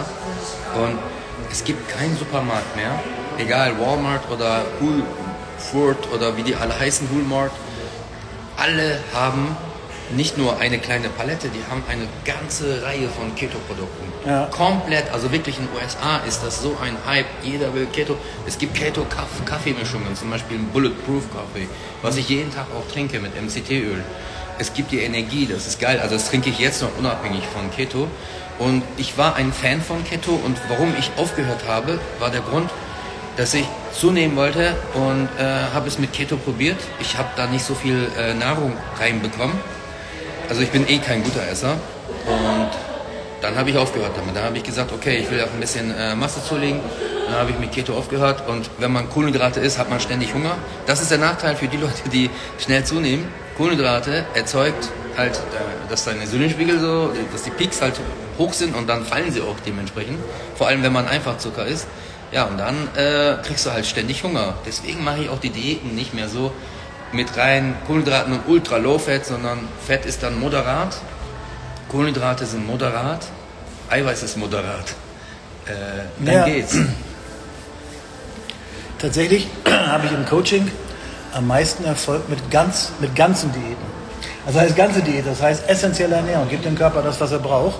[0.81, 0.97] und
[1.51, 2.99] es gibt keinen Supermarkt mehr,
[3.37, 7.51] egal Walmart oder Woolworth oder wie die alle heißen, Woolmart,
[8.57, 9.55] alle haben
[10.15, 14.27] nicht nur eine kleine Palette, die haben eine ganze Reihe von Keto-Produkten.
[14.27, 14.45] Ja.
[14.45, 17.25] Komplett, also wirklich in den USA ist das so ein Hype.
[17.43, 18.17] Jeder will Keto.
[18.47, 21.67] Es gibt Keto-Kaffeemischungen, zum Beispiel Bulletproof Kaffee,
[22.01, 24.03] was ich jeden Tag auch trinke mit MCT-Öl.
[24.57, 25.99] Es gibt die Energie, das ist geil.
[26.01, 28.07] Also das trinke ich jetzt noch unabhängig von Keto.
[28.57, 32.69] Und ich war ein Fan von Keto und warum ich aufgehört habe, war der Grund,
[33.37, 35.43] dass ich zunehmen wollte und äh,
[35.73, 36.77] habe es mit Keto probiert.
[36.99, 39.55] Ich habe da nicht so viel äh, Nahrung reinbekommen.
[40.49, 41.73] Also ich bin eh kein guter Esser
[42.25, 42.69] und
[43.41, 44.35] dann habe ich aufgehört damit.
[44.35, 46.81] Dann habe ich gesagt, okay, ich will auch ein bisschen äh, Masse zulegen.
[47.27, 50.57] Dann habe ich mit Keto aufgehört und wenn man Kohlenhydrate isst, hat man ständig Hunger.
[50.87, 53.27] Das ist der Nachteil für die Leute, die schnell zunehmen.
[53.57, 57.99] Kohlenhydrate erzeugt halt, äh, dass deine Insulinspiegel so, dass die Peaks halt
[58.39, 60.17] hoch sind und dann fallen sie auch dementsprechend.
[60.55, 61.87] Vor allem, wenn man Einfachzucker isst.
[62.31, 64.55] Ja, und dann äh, kriegst du halt ständig Hunger.
[64.65, 66.51] Deswegen mache ich auch die Diäten nicht mehr so
[67.11, 70.97] mit rein Kohlenhydraten und ultra low fat, sondern Fett ist dann moderat,
[71.89, 73.25] Kohlenhydrate sind moderat,
[73.89, 74.93] Eiweiß ist moderat.
[75.65, 75.71] Äh,
[76.23, 76.45] dann Ja.
[76.45, 76.77] geht's.
[78.99, 79.47] Tatsächlich
[79.87, 80.69] habe ich im Coaching
[81.33, 83.99] am meisten Erfolg mit, ganz, mit ganzen Diäten.
[84.45, 86.49] Das heißt ganze Diät, das heißt essentielle Ernährung.
[86.49, 87.79] Gibt dem Körper das, was er braucht.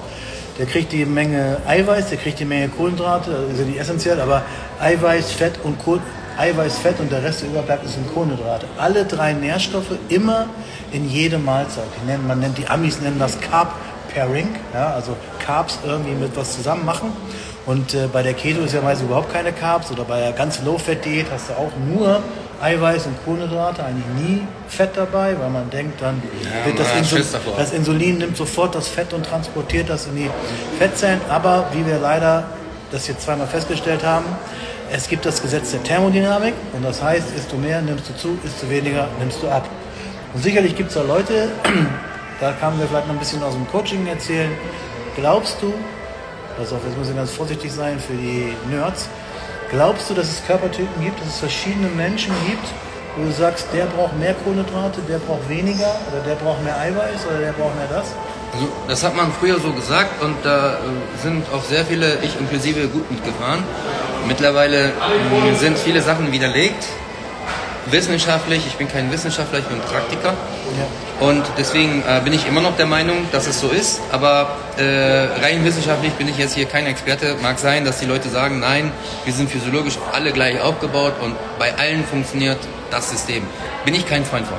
[0.57, 4.43] Der kriegt die Menge Eiweiß, der kriegt die Menge Kohlenhydrate, ja nicht essentiell, aber
[4.79, 5.99] Eiweiß, Fett und Kohl,
[6.39, 8.65] Eiweiß, Fett und der Rest, der überbleibt, ist sind Kohlenhydrate.
[8.77, 10.45] Alle drei Nährstoffe immer
[10.93, 11.83] in jede Mahlzeit.
[12.01, 13.73] Die nennen, man nennt, die Amis nennen das Carb
[14.13, 17.11] Pairing, ja, also Carbs irgendwie mit was zusammen machen.
[17.65, 20.61] Und äh, bei der Keto ist ja meist überhaupt keine Carbs oder bei der ganz
[20.63, 22.21] Low-Fat-Diät hast du auch nur
[22.61, 27.23] Eiweiß und Kohlenhydrate, eigentlich nie Fett dabei, weil man denkt, dann Ja, wird das, Insul
[27.57, 30.29] das Insulin nimmt sofort das Fett und transportiert das in die
[30.79, 31.21] Fettzellen.
[31.29, 32.45] Aber wie wir leider
[32.91, 34.25] das jetzt zweimal festgestellt haben,
[34.91, 38.69] es gibt das Gesetz der Thermodynamik und das heißt, du mehr, nimmst du zu, du
[38.69, 39.67] weniger, nimmst du ab.
[40.33, 41.49] Und sicherlich gibt es da Leute,
[42.39, 44.51] da kamen wir vielleicht noch ein bisschen aus dem Coaching erzählen.
[45.15, 45.73] Glaubst du,
[46.57, 49.09] pass auf, jetzt muss ich ganz vorsichtig sein für die Nerds,
[49.69, 52.65] glaubst du, dass es Körpertypen gibt, dass es verschiedene Menschen gibt,
[53.15, 57.25] wo du sagst, der braucht mehr Kohlenhydrate, der braucht weniger oder der braucht mehr Eiweiß
[57.27, 58.13] oder der braucht mehr das?
[58.53, 60.77] Also, das hat man früher so gesagt und da äh,
[61.21, 63.63] sind auch sehr viele, ich inklusive, gut mitgefahren.
[64.27, 66.85] Mittlerweile äh, sind viele Sachen widerlegt,
[67.91, 70.29] wissenschaftlich, ich bin kein Wissenschaftler, ich bin Praktiker.
[70.29, 71.27] Ja.
[71.27, 73.99] Und deswegen äh, bin ich immer noch der Meinung, dass es so ist.
[74.11, 77.35] Aber äh, rein wissenschaftlich bin ich jetzt hier kein Experte.
[77.41, 78.91] Mag sein, dass die Leute sagen, nein,
[79.25, 82.59] wir sind physiologisch alle gleich aufgebaut und bei allen funktioniert
[82.91, 83.45] das System.
[83.85, 84.57] Bin ich kein Freund von.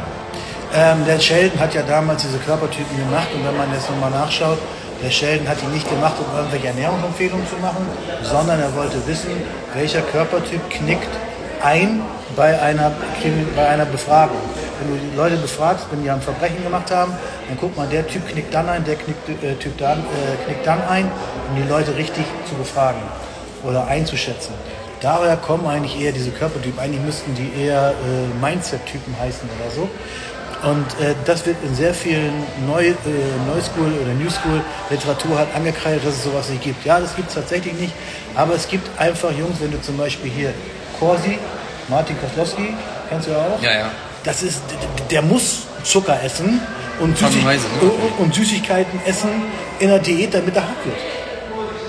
[0.73, 4.59] Ähm, der Sheldon hat ja damals diese Körpertypen gemacht und wenn man jetzt nochmal nachschaut,
[5.03, 7.87] der Sheldon hat die nicht gemacht, um irgendwelche Ernährungsempfehlungen zu machen,
[8.23, 9.31] sondern er wollte wissen,
[9.75, 11.09] welcher Körpertyp knickt
[11.63, 12.03] ein
[12.37, 12.93] bei einer,
[13.57, 14.41] bei einer Befragung.
[14.81, 17.13] Wenn du die Leute befragst, wenn die ein Verbrechen gemacht haben,
[17.49, 20.67] dann guck mal, der Typ knickt dann ein, der knickt, äh, typ dann, äh, knickt
[20.67, 21.11] dann ein,
[21.49, 23.01] um die Leute richtig zu befragen
[23.63, 24.55] oder einzuschätzen.
[25.01, 26.79] Daher kommen eigentlich eher diese Körpertypen.
[26.79, 29.89] Eigentlich müssten die eher äh, Mindset-Typen heißen oder so.
[30.63, 32.33] Und äh, das wird in sehr vielen
[32.67, 32.95] Neu, äh,
[33.47, 36.85] Neuschool oder New School Literatur halt angekreidet, dass es sowas nicht gibt.
[36.85, 37.93] Ja, das gibt es tatsächlich nicht.
[38.35, 40.53] Aber es gibt einfach Jungs, wenn du zum Beispiel hier
[40.99, 41.39] Corsi,
[41.89, 42.75] Martin Koslowski,
[43.09, 43.63] kennst du ja auch?
[43.63, 43.91] Ja, ja.
[44.23, 44.63] Das ist,
[45.11, 46.61] der muss Zucker essen
[47.01, 47.59] und, Süßig ne?
[48.19, 49.31] und Süßigkeiten essen
[49.79, 50.97] in der Diät, damit er hart wird.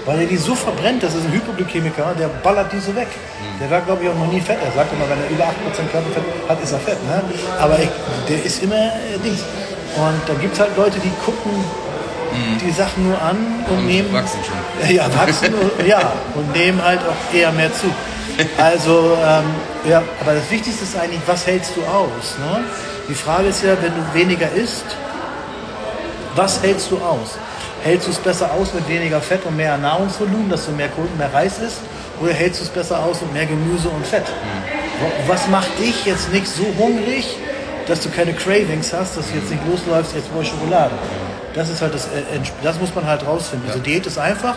[0.06, 3.08] Weil er die so verbrennt, das ist ein Hypoglykämiker, der ballert die so weg.
[3.60, 4.58] Der war, glaube ich, auch noch nie fett.
[4.64, 5.48] Er sagt immer, wenn er über 8%
[5.92, 6.98] Körperfett hat, ist er fett.
[7.06, 7.22] Ne?
[7.60, 7.90] Aber ich,
[8.28, 9.42] der ist immer äh, Dings.
[9.96, 12.58] Und da gibt es halt Leute, die gucken mhm.
[12.66, 13.38] die Sachen nur an
[13.70, 14.12] und, und nehmen.
[14.12, 14.90] Wachsen schon.
[14.96, 17.88] Ja, wachsen und, ja, und nehmen halt auch eher mehr zu.
[18.58, 19.44] Also, ähm,
[19.88, 22.38] ja, aber das Wichtigste ist eigentlich, was hältst du aus?
[22.40, 22.64] Ne?
[23.10, 24.86] Die Frage ist ja, wenn du weniger isst,
[26.36, 27.38] was hältst du aus?
[27.84, 31.34] Hältst du es besser aus mit weniger Fett und mehr Nahrungsvolumen, dass du mehr, mehr
[31.34, 31.80] Reis isst?
[32.22, 34.26] Oder hältst du es besser aus mit mehr Gemüse und Fett?
[34.28, 35.28] Mhm.
[35.28, 37.26] Was macht dich jetzt nicht so hungrig,
[37.88, 40.94] dass du keine Cravings hast, dass du jetzt nicht losläufst, jetzt brauche ich Schokolade?
[41.56, 43.68] Das ist halt das, äh, das muss man halt rausfinden.
[43.68, 43.74] Ja.
[43.74, 44.56] Also Diät ist einfach,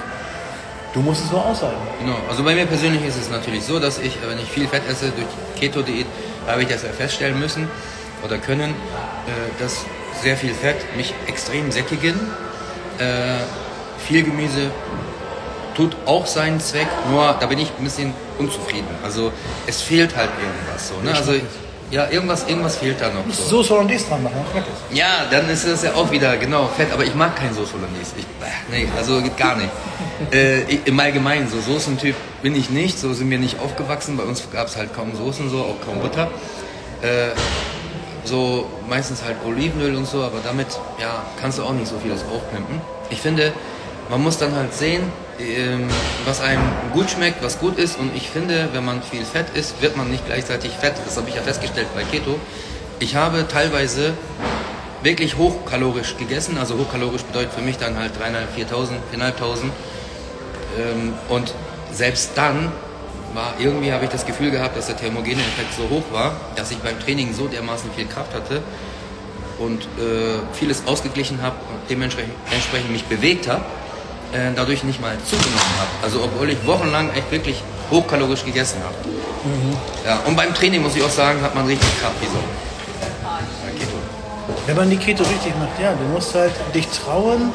[0.92, 1.80] du musst es nur aushalten.
[2.00, 4.82] Genau, also bei mir persönlich ist es natürlich so, dass ich, wenn ich viel Fett
[4.86, 5.26] esse durch
[5.58, 6.06] Keto-Diät,
[6.46, 7.68] habe ich das ja feststellen müssen
[8.22, 9.86] oder können, äh, dass
[10.22, 12.20] sehr viel Fett mich extrem sättigen
[12.98, 13.38] äh,
[14.06, 14.70] viel Gemüse
[15.76, 18.88] tut auch seinen Zweck, nur da bin ich ein bisschen unzufrieden.
[19.02, 19.32] Also
[19.66, 20.94] es fehlt halt irgendwas so.
[21.02, 21.14] Ne?
[21.14, 21.34] Also
[21.90, 23.22] ja, irgendwas, irgendwas fehlt da noch.
[23.30, 23.44] So.
[23.44, 24.34] Soße Hollandaise dran machen,
[24.92, 28.14] Ja, dann ist das ja auch wieder genau fett, aber ich mag kein Soße Hollandaise.
[28.16, 28.26] Ich,
[28.70, 29.70] nee, also geht gar nicht.
[30.32, 34.16] äh, Im Allgemeinen, so Soßentyp bin ich nicht, so sind wir nicht aufgewachsen.
[34.16, 36.30] Bei uns gab es halt kaum Soßen, so auch kaum Butter.
[37.02, 37.28] Äh,
[38.24, 40.68] so meistens halt Olivenöl und so, aber damit
[41.00, 42.80] ja, kannst du auch nicht so vieles aufpimpen.
[43.10, 43.52] Ich finde,
[44.10, 45.02] man muss dann halt sehen,
[45.38, 45.88] ähm,
[46.24, 49.80] was einem gut schmeckt, was gut ist und ich finde, wenn man viel Fett isst,
[49.82, 50.94] wird man nicht gleichzeitig fett.
[51.04, 52.38] Das habe ich ja festgestellt bei Keto.
[52.98, 54.14] Ich habe teilweise
[55.02, 59.70] wirklich hochkalorisch gegessen, also hochkalorisch bedeutet für mich dann halt 3.500, 4.000, 4.500
[60.78, 61.52] ähm, und
[61.92, 62.72] selbst dann
[63.34, 66.70] war, irgendwie habe ich das Gefühl gehabt, dass der thermogene Effekt so hoch war, dass
[66.70, 68.62] ich beim Training so dermaßen viel Kraft hatte
[69.58, 73.64] und äh, vieles ausgeglichen habe und dementsprechend mich bewegt habe,
[74.32, 75.90] äh, dadurch nicht mal zugenommen habe.
[76.02, 78.94] Also obwohl ich wochenlang echt wirklich hochkalorisch gegessen habe.
[79.08, 79.76] Mhm.
[80.04, 82.38] Ja, und beim Training muss ich auch sagen, hat man richtig Kraft wie so.
[83.78, 83.96] Keto.
[84.66, 87.52] Wenn man die Keto richtig macht, ja, du musst halt dich trauen,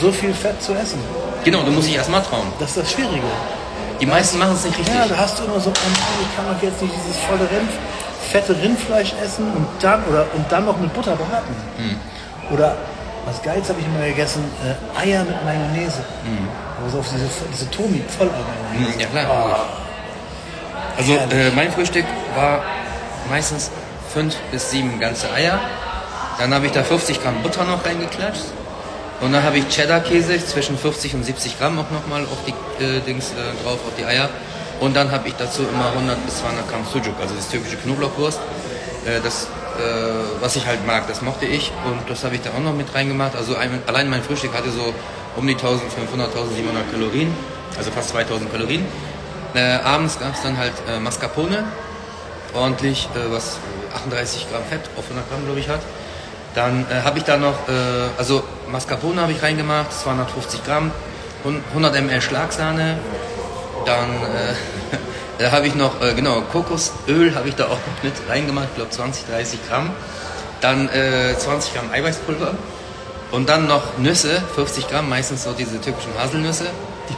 [0.00, 0.98] so viel Fett zu essen.
[1.44, 2.46] Genau, du musst dich erstmal trauen.
[2.58, 3.26] Das ist das Schwierige.
[4.02, 4.92] Die meisten machen es nicht richtig.
[4.92, 7.70] Ja, da hast du immer so, oh, ich kann doch jetzt nicht dieses volle Rind,
[8.32, 11.54] fette Rindfleisch essen und dann, oder, und dann noch mit Butter braten.
[11.78, 12.52] Mhm.
[12.52, 12.74] Oder
[13.24, 16.00] was Geiles habe ich immer gegessen, äh, Eier mit Mayonnaise.
[16.24, 16.48] Mhm.
[16.84, 18.96] Also auf diese, diese Tomi Vollei-Mayonnaise.
[18.96, 19.26] Mhm, ja klar.
[19.30, 20.98] Oh.
[20.98, 22.60] Also äh, mein Frühstück war
[23.30, 23.70] meistens
[24.12, 25.60] fünf bis sieben ganze Eier.
[26.40, 28.46] Dann habe ich da 50 Gramm Butter noch reingeklatscht.
[29.22, 33.00] Und dann habe ich Cheddar-Käse zwischen 50 und 70 Gramm auch nochmal auf die äh,
[33.00, 34.28] Dings äh, drauf, auf die Eier.
[34.80, 38.40] Und dann habe ich dazu immer 100 bis 200 Gramm Sujuk, also das türkische Knoblauchwurst.
[39.06, 42.50] Äh, das, äh, was ich halt mag, das mochte ich und das habe ich da
[42.50, 43.36] auch noch mit reingemacht.
[43.36, 44.92] Also ein, allein mein Frühstück hatte so
[45.36, 47.32] um die 1500, 1700 Kalorien,
[47.78, 48.84] also fast 2000 Kalorien.
[49.54, 51.62] Äh, abends gab es dann halt äh, Mascarpone,
[52.54, 53.58] ordentlich, was
[53.94, 55.80] 38 Gramm Fett auf 100 Gramm, glaube ich, hat.
[56.54, 57.72] Dann äh, habe ich da noch, äh,
[58.18, 60.90] also Mascarpone habe ich reingemacht, 250 Gramm,
[61.44, 62.98] 100 ml Schlagsahne.
[63.86, 64.54] Dann äh,
[65.38, 68.90] da habe ich noch, äh, genau, Kokosöl habe ich da auch mit reingemacht, ich glaube
[68.90, 69.90] 20, 30 Gramm.
[70.60, 72.54] Dann 20 äh, Gramm Eiweißpulver.
[73.32, 76.66] Und dann noch Nüsse, 50 Gramm, meistens so diese typischen Haselnüsse.
[77.08, 77.14] Die,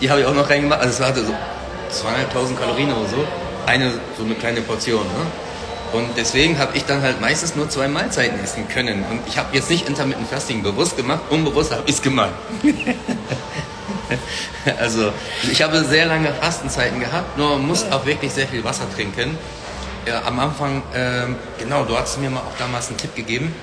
[0.00, 0.80] die habe ich auch noch reingemacht.
[0.80, 3.24] Also es hatte so 200.000 Kalorien oder so.
[3.66, 5.02] Eine, so eine kleine Portion.
[5.02, 5.47] Ne?
[5.92, 9.04] Und deswegen habe ich dann halt meistens nur zwei Mahlzeiten essen können.
[9.10, 12.32] Und ich habe jetzt nicht Intermittent Fasting bewusst gemacht, unbewusst habe ich es gemacht.
[14.78, 15.10] also
[15.50, 19.36] ich habe sehr lange Fastenzeiten gehabt, nur man muss auch wirklich sehr viel Wasser trinken.
[20.06, 23.54] Ja, am Anfang, ähm, genau, du hast mir mal auch damals einen Tipp gegeben,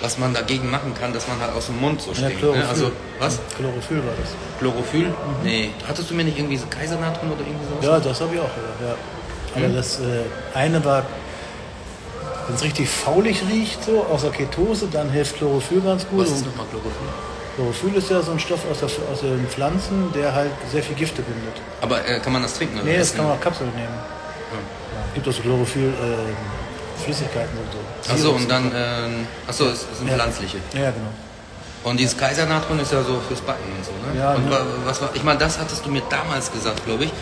[0.00, 2.38] was man dagegen machen kann, dass man halt aus dem Mund so Ja, stinkt.
[2.38, 2.62] Chlorophyll.
[2.62, 2.68] ne?
[2.70, 3.38] Also, was?
[3.56, 4.30] Chlorophyll war das.
[4.60, 5.14] Chlorophyll?
[5.44, 5.70] Nee.
[5.86, 7.84] Hattest du mir nicht irgendwie so Kaisernatron oder irgendwie sowas?
[7.84, 8.94] Ja, das habe ich auch gehört, ja.
[9.56, 9.74] Aber Hm?
[9.74, 10.22] das äh,
[10.54, 11.04] eine war,
[12.50, 16.20] wenn es richtig faulig riecht, so außer Ketose, dann hilft Chlorophyll ganz gut.
[16.26, 17.08] Was ist nochmal Chlorophyll?
[17.56, 20.96] Chlorophyll ist ja so ein Stoff aus, der, aus den Pflanzen, der halt sehr viel
[20.96, 21.54] Gifte bindet.
[21.80, 22.76] Aber äh, kann man das trinken?
[22.76, 23.88] Oder Nee, das kann man auch Kapseln nehmen.
[23.88, 25.14] Ja.
[25.14, 28.12] Gibt auch so Chlorophyll äh, Flüssigkeiten und so.
[28.12, 30.14] Achso, und dann, ähm, achso, es sind Ja.
[30.14, 30.58] pflanzliche.
[30.74, 31.08] Ja, genau.
[31.82, 34.18] Und dieses Kaisernatron ist ja so fürs Backen und so, ne?
[34.18, 34.50] Ja, und ne.
[34.50, 37.12] wa- was war, ich meine, das hattest du mir damals gesagt, glaube ich,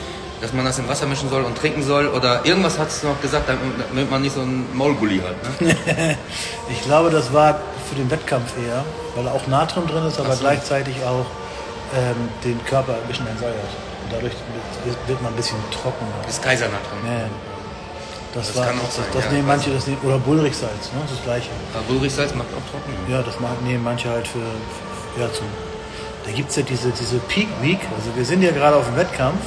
[0.41, 3.21] dass man das im Wasser mischen soll und trinken soll oder irgendwas hattest du noch
[3.21, 6.17] gesagt, damit man nicht so einen Maulgulli hat, ne?
[6.71, 10.35] Ich glaube, das war für den Wettkampf eher, weil da auch Natrium drin ist, aber
[10.35, 10.41] so.
[10.41, 11.27] gleichzeitig auch
[11.97, 13.55] ähm, den Körper ein bisschen entsäuert.
[14.05, 14.35] Und dadurch
[15.07, 16.11] wird, man ein bisschen trockener.
[16.25, 16.99] Das Kaisernatron.
[17.05, 17.29] Ja,
[18.35, 19.31] das, Das war, kann auch das, sein, das ja.
[19.33, 21.01] nehmen manche, das nehmen, oder Bullrichsalz, ne?
[21.09, 21.51] das gleiche.
[21.75, 22.93] Aber Bullrichsalz macht auch trocken.
[23.11, 25.47] Ja, das nehmen manche halt für, für ja, zum,
[26.25, 28.97] da gibt es ja diese, diese Peak Week, also wir sind ja gerade auf dem
[28.97, 29.41] Wettkampf.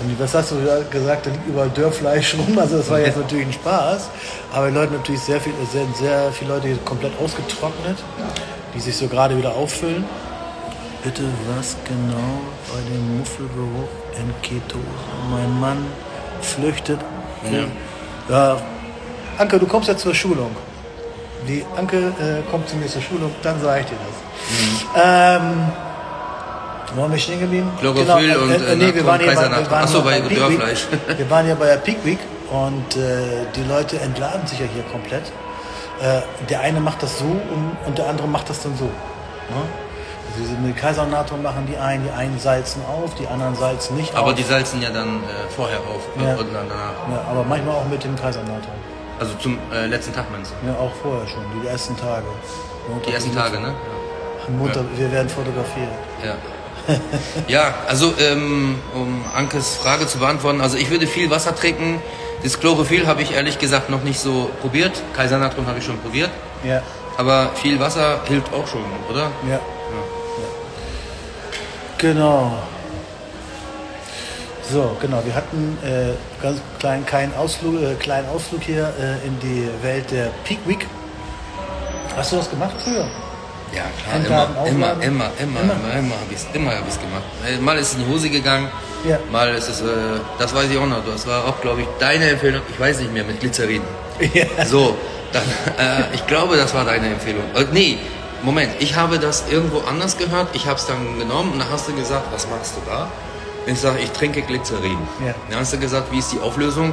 [0.00, 3.16] Und was hast du ja gesagt, da liegt überall Dörrfleisch rum, also das war jetzt
[3.16, 4.10] natürlich ein Spaß.
[4.52, 7.96] Aber die Leute natürlich sehr viel, sehr, sehr viele Leute komplett ausgetrocknet,
[8.74, 10.04] die sich so gerade wieder auffüllen.
[11.02, 11.22] Bitte,
[11.54, 12.40] was genau
[12.72, 14.84] bei dem Muffelgeruch in Ketose?
[15.30, 15.86] Mein Mann
[16.40, 16.98] flüchtet.
[18.28, 18.56] Ja.
[19.36, 20.50] Anke, du kommst ja zur Schulung.
[21.46, 25.42] Die Anke äh, kommt zu mir zur Schulung, dann sage ich dir das.
[25.42, 25.72] Ähm,
[26.94, 27.70] wo waren wir stehen geblieben?
[27.80, 30.86] Chlorophyll und, äh, nee, wir waren bei, wir waren Ach so, hier bei Peak Dörrfleisch.
[31.16, 32.18] Wir waren ja bei der Peak Week
[32.50, 35.24] und äh, die Leute entladen sich ja hier komplett.
[36.00, 38.84] Äh, der eine macht das so und, und der andere macht das dann so.
[38.86, 38.90] Ne?
[40.36, 44.14] Also diese mit Kaisernatrium machen die einen, die einen salzen auf, die anderen salzen nicht
[44.16, 44.34] Aber auf.
[44.34, 46.32] die salzen ja dann äh, vorher auf äh, Ja.
[46.34, 46.94] und dann danach.
[47.10, 48.74] ja, aber manchmal auch mit dem Kaisernatrium.
[49.20, 50.66] Also zum äh, letzten Tag meinst du?
[50.68, 52.24] Ja, auch vorher schon, die ersten Tage.
[52.88, 53.72] Montag Die ersten Tage, ne?
[54.58, 55.88] Montag, wir werden fotografiert.
[56.24, 56.34] Ja.
[57.48, 62.02] ja, also ähm, um Ankes Frage zu beantworten, also ich würde viel Wasser trinken.
[62.42, 64.92] Das Chlorophyll habe ich ehrlich gesagt noch nicht so probiert.
[65.16, 66.30] Kaisernatron habe ich schon probiert.
[66.62, 66.82] Ja,
[67.16, 69.30] Aber viel Wasser hilft auch schon, oder?
[69.48, 69.54] ja.
[69.54, 69.60] ja.
[71.98, 72.52] Genau.
[74.70, 75.22] So, genau.
[75.24, 80.10] Wir hatten äh, ganz kleinen, kleinen, Ausflug, äh, kleinen Ausflug hier äh, in die Welt
[80.10, 80.86] der Peak Week.
[82.16, 83.06] Hast du das gemacht früher?
[83.74, 85.02] Ja, klar, Einladen, immer, immer, aufladen?
[85.02, 85.72] immer, immer, Immer?
[85.74, 87.22] immer, immer habe ich es immer hab ich's gemacht.
[87.46, 88.68] Äh, Mal ist es in die Hose gegangen,
[89.08, 89.18] Ja.
[89.32, 89.84] mal ist es, äh,
[90.38, 93.12] das weiß ich auch noch, das war auch, glaube ich, deine Empfehlung, ich weiß nicht
[93.12, 93.82] mehr, mit Glycerin.
[94.32, 94.46] Ja.
[94.64, 94.96] So,
[95.32, 95.42] dann,
[95.78, 97.42] äh, ich glaube, das war deine Empfehlung.
[97.56, 97.98] Äh, nee,
[98.42, 101.88] Moment, ich habe das irgendwo anders gehört, ich habe es dann genommen und dann hast
[101.88, 103.08] du gesagt, was machst du da?
[103.66, 104.98] Ich sage, ich trinke Glycerin.
[105.26, 105.34] Ja.
[105.50, 106.92] Dann hast du gesagt, wie ist die Auflösung?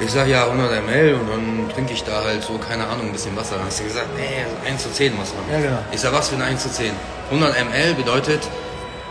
[0.00, 3.12] Ich sage, ja, 100 ml und dann trinke ich da halt so, keine Ahnung, ein
[3.12, 3.56] bisschen Wasser.
[3.56, 5.52] Dann hast du gesagt, nee, 1 zu 10 muss man.
[5.52, 5.78] Ja, genau.
[5.90, 6.92] Ich sage, was für ein 1 zu 10?
[7.30, 8.40] 100 ml bedeutet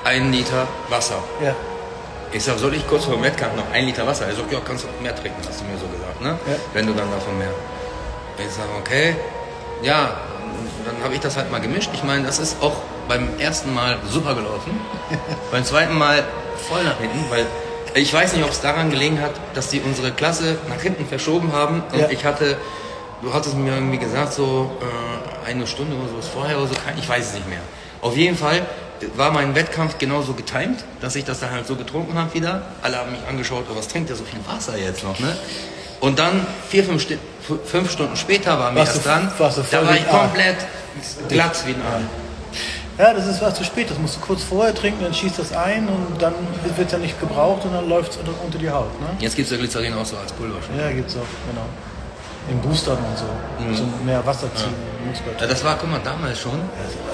[0.06, 1.22] 1 Liter Wasser.
[1.44, 1.54] Ja.
[2.32, 4.28] Ich sag, soll ich kurz vor dem Wettkampf noch ein Liter Wasser?
[4.28, 6.30] Er sagt, ja, kannst du mehr trinken, hast du mir so gesagt, ne?
[6.30, 6.56] Ja.
[6.74, 7.52] Wenn du dann davon mehr.
[8.38, 9.16] Ich sag, okay,
[9.82, 10.18] ja,
[10.86, 11.90] dann habe ich das halt mal gemischt.
[11.94, 12.76] Ich meine, das ist auch
[13.10, 14.80] beim ersten Mal super gelaufen.
[15.52, 16.24] beim zweiten Mal
[16.70, 17.46] voll nach hinten, weil
[18.02, 21.54] ich weiß nicht, ob es daran gelegen hat, dass die unsere Klasse nach hinten verschoben
[21.54, 22.10] haben und Ja.
[22.10, 22.58] ich hatte,
[23.22, 26.76] du hattest mir irgendwie gesagt, so äh, eine Stunde oder so ist vorher oder so,
[26.98, 27.62] ich weiß es nicht mehr.
[28.02, 28.66] Auf jeden Fall
[29.16, 32.64] war mein Wettkampf genauso getimt, dass ich das dann halt so getrunken habe wieder.
[32.82, 35.36] Alle haben mich angeschaut, oh, was trinkt der so viel Wasser jetzt noch, ne?
[36.00, 37.18] Und dann vier, fünf, f-
[37.66, 39.32] fünf Stunden später war mir erst du- dran.
[39.40, 40.58] da war ich komplett
[41.30, 42.02] glatt wie ein Aal.
[42.98, 43.90] Ja, das ist was zu spät.
[43.90, 46.34] Das musst du kurz vorher trinken, dann schießt das ein und dann
[46.76, 49.00] wird es ja nicht gebraucht und dann läuft es unter, unter die Haut.
[49.00, 49.08] Ne?
[49.20, 50.78] Jetzt gibt es ja Glycerin auch so als Pulver schon.
[50.80, 51.66] Ja, gibt's auch, genau.
[52.50, 53.26] In Boostern und so.
[53.76, 54.74] Zum mehr Wasser ziehen.
[55.40, 56.60] Ja, das war, guck mal, damals schon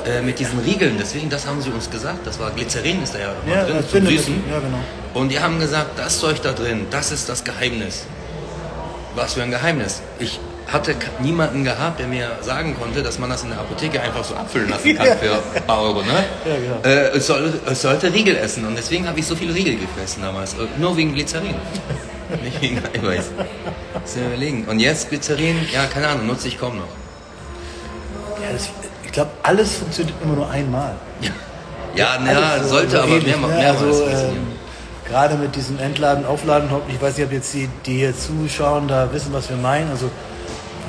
[0.06, 0.96] äh, mit diesen Riegeln.
[0.98, 2.26] Deswegen, das haben sie uns gesagt.
[2.26, 4.44] Das war Glycerin ist da ja, Ja, drin zum Süßen.
[4.50, 4.78] Ja, genau.
[5.16, 8.06] Und die haben gesagt, das Zeug da drin, das ist das Geheimnis.
[9.16, 10.02] Was für ein Geheimnis.
[10.20, 10.40] Ich
[10.72, 14.36] hatte niemanden gehabt, der mir sagen konnte, dass man das in der Apotheke einfach so
[14.36, 15.16] abfüllen lassen kann Ja.
[15.16, 16.02] für ein paar Euro.
[16.02, 16.24] Ne?
[16.46, 16.78] Ja, genau.
[16.84, 20.24] äh, es, soll, es sollte Riegel essen und deswegen habe ich so viele Riegel gefressen
[20.24, 20.54] damals.
[20.54, 21.54] Äh, Nur wegen Glycerin.
[22.44, 23.26] Nicht wegen Eiweiß.
[24.02, 24.66] Muss mir überlegen.
[24.66, 26.88] Und jetzt Glycerin, ja, keine Ahnung, nutze ich kaum noch.
[28.42, 28.70] Ja, das,
[29.06, 30.96] ich glaube, alles funktioniert immer nur einmal.
[31.22, 31.30] Ja,
[31.96, 33.48] ja, na, so- sollte so aber mehr, ne?
[33.48, 34.36] mehrmals also, funktionieren.
[34.38, 34.54] ähm,
[35.08, 39.12] Gerade mit diesem Entladen, Aufladen, ich weiß nicht, ob jetzt die, die hier zuschauen, da
[39.14, 39.92] wissen, was wir meinen.
[39.92, 40.10] Also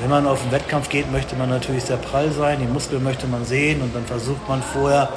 [0.04, 3.26] wenn man auf den Wettkampf geht, möchte man natürlich sehr prall sein, die Muskeln möchte
[3.26, 5.08] man sehen und dann versucht man vorher,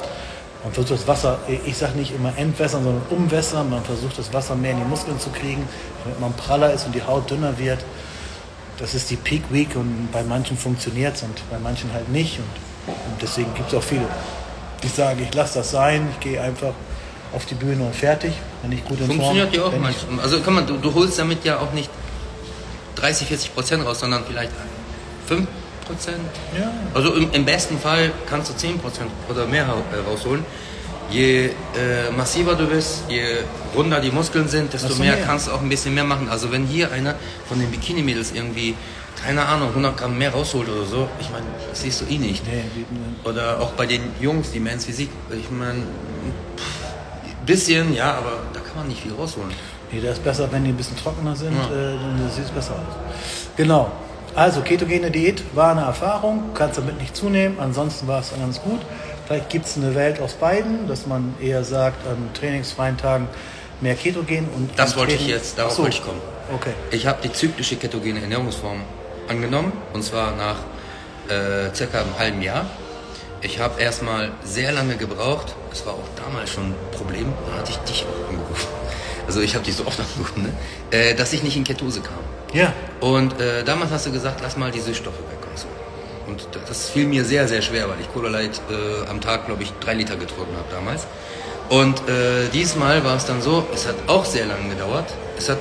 [0.64, 4.54] man versucht das Wasser, ich sage nicht immer entwässern, sondern umwässern, man versucht das Wasser
[4.54, 5.68] mehr in die Muskeln zu kriegen,
[6.04, 7.80] damit man praller ist und die Haut dünner wird.
[8.78, 12.38] das ist die Peak Week und bei manchen funktioniert es und bei manchen halt nicht.
[12.38, 14.06] Und, und deswegen gibt es auch viele,
[14.82, 16.72] die sagen, ich lasse das sein, ich gehe einfach
[17.34, 20.20] auf die Bühne und fertig, wenn ich gut in Funktioniert ja auch manchmal.
[20.20, 21.90] Also kann man, du, du holst damit ja auch nicht
[22.94, 24.50] 30, 40 Prozent raus, sondern vielleicht
[25.28, 25.46] 5
[25.86, 26.18] Prozent.
[26.58, 30.44] Ja, Also im, im besten Fall kannst du 10 Prozent oder mehr äh, rausholen.
[31.10, 31.50] Je äh,
[32.16, 33.22] massiver du bist, je
[33.74, 35.24] runder die Muskeln sind, desto mehr mehr.
[35.24, 36.28] kannst du auch ein bisschen mehr machen.
[36.28, 37.14] Also wenn hier einer
[37.48, 38.74] von den Bikini-Mädels irgendwie,
[39.24, 42.46] keine Ahnung, 100 Gramm mehr rausholt oder so, ich meine, das siehst du eh nicht.
[42.46, 42.62] nee,
[43.24, 48.60] Oder auch bei den Jungs, die Men's Physik, ich meine, ein bisschen, ja, aber da
[48.60, 49.50] kann man nicht viel rausholen.
[49.90, 51.64] Nee, das ist besser, wenn die ein bisschen trockener sind, Ja.
[51.74, 52.94] äh, dann sieht es besser aus.
[53.56, 53.90] Genau.
[54.34, 58.80] Also, ketogene Diät war eine Erfahrung, kannst damit nicht zunehmen, ansonsten war es ganz gut.
[59.26, 63.28] Vielleicht gibt es eine Welt aus beiden, dass man eher sagt, an trainingsfreien Tagen
[63.80, 64.70] mehr Ketogen und.
[64.76, 65.82] Das wollte ich Training- jetzt, darauf so.
[65.82, 66.20] wollte ich kommen.
[66.54, 66.72] Okay.
[66.90, 68.80] Ich habe die zyklische ketogene Ernährungsform
[69.28, 70.56] angenommen und zwar nach
[71.28, 72.64] äh, circa einem halben Jahr.
[73.42, 75.54] Ich habe erstmal sehr lange gebraucht.
[75.70, 77.26] Es war auch damals schon ein Problem.
[77.50, 78.66] Da hatte ich dich auch angerufen.
[79.26, 80.52] Also ich habe dich so oft angerufen, ne?
[80.98, 82.14] äh, dass ich nicht in Ketose kam.
[82.52, 85.66] Ja, Und äh, damals hast du gesagt, lass mal die Süßstoffe weg und so.
[86.26, 89.62] Und das fiel mir sehr, sehr schwer, weil ich Cola Light äh, am Tag, glaube
[89.62, 91.06] ich, drei Liter getrunken habe damals.
[91.68, 95.06] Und äh, diesmal war es dann so, es hat auch sehr lange gedauert.
[95.36, 95.58] Es hat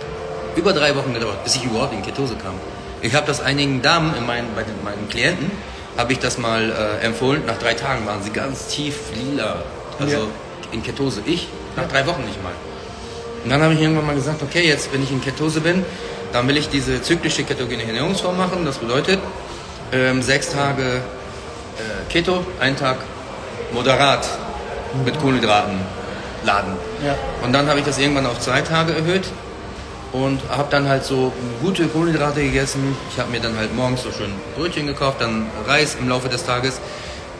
[0.55, 2.53] über drei Wochen gedauert, bis ich überhaupt in Ketose kam.
[3.01, 5.51] Ich habe das einigen Damen, in meinen, bei den, meinen Klienten,
[5.97, 6.71] habe ich das mal
[7.01, 7.43] äh, empfohlen.
[7.45, 9.63] Nach drei Tagen waren sie ganz tief lila,
[9.99, 10.23] also Ja.
[10.71, 11.21] in Ketose.
[11.25, 12.53] Ich nach drei Wochen nicht mal.
[13.47, 15.85] Und dann habe ich irgendwann mal gesagt, okay, jetzt wenn ich in Ketose bin,
[16.33, 18.65] dann will ich diese zyklische ketogene Ernährungsform machen.
[18.65, 19.19] Das bedeutet
[19.93, 22.97] ähm, sechs Tage äh, Keto, ein Tag
[23.71, 24.27] moderat
[25.05, 25.79] mit Kohlenhydraten
[26.43, 26.73] laden.
[27.05, 27.15] Ja.
[27.41, 29.23] Und dann habe ich das irgendwann auf zwei Tage erhöht
[30.11, 31.31] und habe dann halt so
[31.61, 32.97] gute Kohlenhydrate gegessen.
[33.13, 36.43] Ich habe mir dann halt morgens so schön Brötchen gekauft, dann Reis im Laufe des
[36.45, 36.81] Tages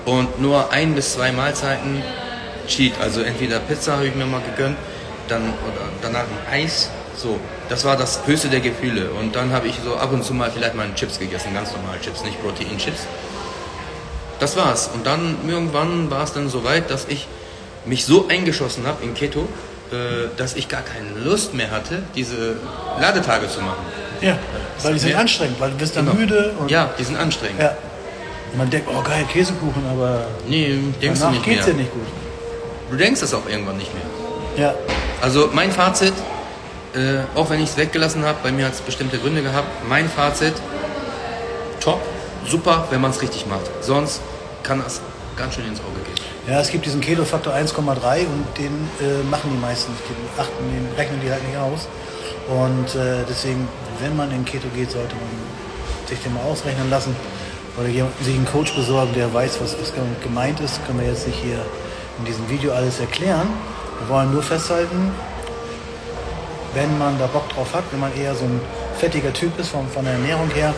[0.06, 2.02] und nur ein bis zwei Mahlzeiten
[2.66, 2.94] Cheat.
[3.02, 4.78] Also entweder Pizza habe ich mir mal gegönnt,
[5.28, 6.90] dann oder danach ein Eis.
[7.16, 9.10] So, das war das höchste der Gefühle.
[9.12, 11.98] Und dann habe ich so ab und zu mal vielleicht mal Chips gegessen, ganz normal
[12.02, 13.08] Chips, nicht Proteinchips.
[14.40, 14.90] Das war's.
[14.94, 17.28] Und dann irgendwann war es dann so weit, dass ich
[17.86, 19.48] mich so eingeschossen habe in Keto,
[19.92, 22.58] äh, dass ich gar keine Lust mehr hatte, diese
[23.00, 23.84] Ladetage zu machen.
[24.22, 24.38] ja.
[24.84, 25.18] Weil die sind Ja.
[25.20, 26.18] anstrengend, weil du bist dann Genau.
[26.20, 26.70] müde und.
[26.70, 27.60] Ja, die sind anstrengend.
[27.60, 27.76] ja.
[28.52, 31.92] Und man denkt, oh geil, Käsekuchen, aber Nee, denkst du danach nicht geht's dir nicht
[31.92, 32.06] gut.
[32.92, 34.66] Du denkst es auch irgendwann nicht mehr.
[34.68, 34.76] Ja.
[35.22, 36.14] Also mein Fazit,
[36.94, 40.08] äh, auch wenn ich es weggelassen habe, bei mir hat es bestimmte Gründe gehabt, mein
[40.10, 40.54] Fazit,
[41.80, 42.00] top,
[42.46, 43.66] super, wenn man es richtig macht.
[43.82, 44.22] Sonst
[44.64, 45.02] kann das
[45.36, 46.16] ganz schön ins Auge gehen.
[46.48, 50.04] Ja, es gibt diesen Keto-Faktor 1,3 und den äh, machen die meisten nicht.
[50.10, 51.88] Den achten, den rechnen die halt nicht aus.
[52.48, 53.68] Und äh, deswegen,
[54.00, 57.16] wenn man in Keto geht, sollte man sich den mal ausrechnen lassen.
[57.78, 60.84] Oder sich einen Coach besorgen, der weiß, was, was gemeint ist.
[60.86, 61.60] Können wir jetzt nicht hier
[62.18, 63.48] in diesem Video alles erklären.
[64.00, 65.12] Wir wollen nur festhalten,
[66.74, 68.62] wenn man da Bock drauf hat, wenn man eher so ein
[68.98, 70.74] fettiger Typ ist von, von der Ernährung her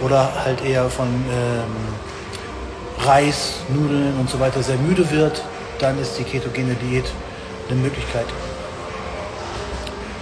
[0.00, 5.42] oder halt eher von ähm, Reis, Nudeln und so weiter sehr müde wird,
[5.80, 7.04] dann ist die ketogene Diät
[7.68, 8.26] eine Möglichkeit.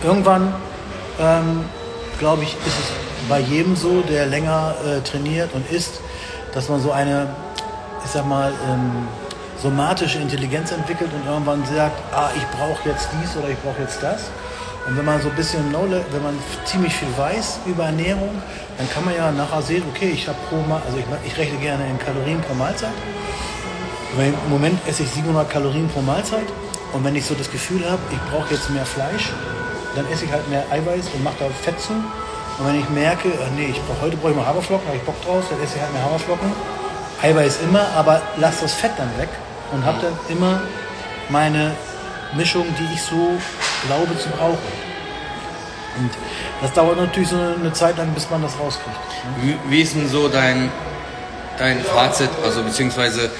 [0.03, 0.55] Irgendwann,
[1.21, 1.65] ähm,
[2.19, 2.93] glaube ich, ist es
[3.29, 6.01] bei jedem so, der länger äh, trainiert und isst,
[6.55, 7.29] dass man so eine,
[8.05, 9.09] ich sag mal, ähm,
[9.63, 14.03] somatische Intelligenz entwickelt und irgendwann sagt, ah, ich brauche jetzt dies oder ich brauche jetzt
[14.03, 14.31] das.
[14.87, 18.31] Und wenn man so ein bisschen, wenn man ziemlich viel weiß über Ernährung,
[18.79, 21.59] dann kann man ja nachher sehen, okay, ich habe pro Mal, also ich, ich rechne
[21.59, 22.95] gerne in Kalorien pro Mahlzeit.
[24.19, 26.47] Im Moment esse ich 700 Kalorien pro Mahlzeit
[26.93, 29.31] und wenn ich so das Gefühl habe, ich brauche jetzt mehr Fleisch,
[29.95, 31.93] dann esse ich halt mehr Eiweiß und mache da Fett zu.
[31.93, 35.05] Und wenn ich merke, ach nee, ich brauch, heute brauche ich mal Haferflocken, habe ich
[35.05, 36.51] Bock drauf, dann esse ich halt mehr Haferflocken.
[37.23, 39.29] Eiweiß immer, aber lass das Fett dann weg
[39.73, 40.61] und habe dann immer
[41.29, 41.73] meine
[42.35, 43.39] Mischung, die ich so
[43.87, 44.59] glaube zu brauchen.
[45.99, 46.11] Und
[46.63, 48.97] das dauert natürlich so eine Zeit lang, bis man das rauskriegt.
[49.43, 50.71] Wie, wie ist denn so dein,
[51.59, 53.31] dein Fazit, also beziehungsweise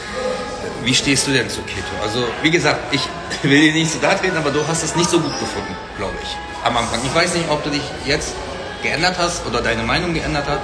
[0.83, 2.03] wie stehst du denn zu Keto?
[2.03, 3.03] Also wie gesagt, ich
[3.43, 6.17] will dir nicht so da treten, aber du hast es nicht so gut gefunden, glaube
[6.23, 7.01] ich, am Anfang.
[7.05, 8.35] Ich weiß nicht, ob du dich jetzt
[8.83, 10.61] geändert hast oder deine Meinung geändert hat.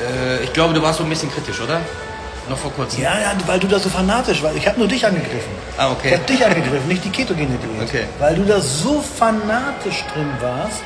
[0.00, 1.80] Äh, ich glaube, du warst so ein bisschen kritisch, oder?
[2.48, 3.02] Noch vor kurzem.
[3.02, 4.56] Ja, ja, weil du da so fanatisch warst.
[4.56, 5.50] Ich habe nur dich angegriffen.
[5.78, 6.08] Ah, okay.
[6.08, 7.88] Ich habe dich angegriffen, nicht die ketogene Diät.
[7.88, 8.04] Okay.
[8.18, 10.82] Weil du da so fanatisch drin warst.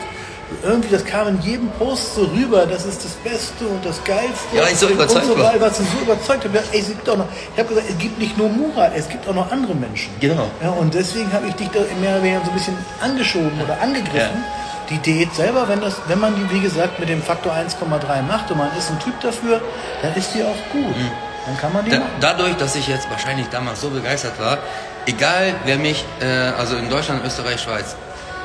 [0.63, 4.57] Irgendwie, das kam in jedem Post so rüber, das ist das Beste und das Geilste.
[4.57, 5.61] Ja, ich so überzeugt und so war.
[5.61, 6.45] warst du so überzeugt.
[6.45, 8.49] Ich hab gesagt, ey, es gibt auch noch, ich habe gesagt, es gibt nicht nur
[8.49, 10.11] Murat, es gibt auch noch andere Menschen.
[10.21, 10.47] Genau.
[10.63, 13.79] Ja, und deswegen habe ich dich da mehr oder weniger so ein bisschen angeschoben oder
[13.83, 14.43] angegriffen.
[14.89, 18.51] die Diät selber, wenn, das, wenn man die, wie gesagt, mit dem Faktor 1,3 macht
[18.51, 19.61] und man ist ein Typ dafür,
[20.01, 20.97] dann ist die auch gut.
[20.97, 21.11] Mhm.
[21.49, 22.03] Dann kann man die da.
[22.21, 24.59] Dadurch, dass ich jetzt wahrscheinlich damals so begeistert war,
[25.07, 27.97] egal wer mich, äh, also in Deutschland, Österreich, Schweiz,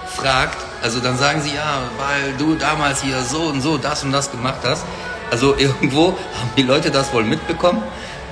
[0.08, 4.14] fragt, also dann sagen sie, ja, weil du damals hier so und so das und
[4.14, 4.86] das gemacht hast.
[5.32, 7.84] Also irgendwo haben die Leute das wohl mitbekommen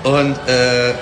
[0.04, 0.94] und äh,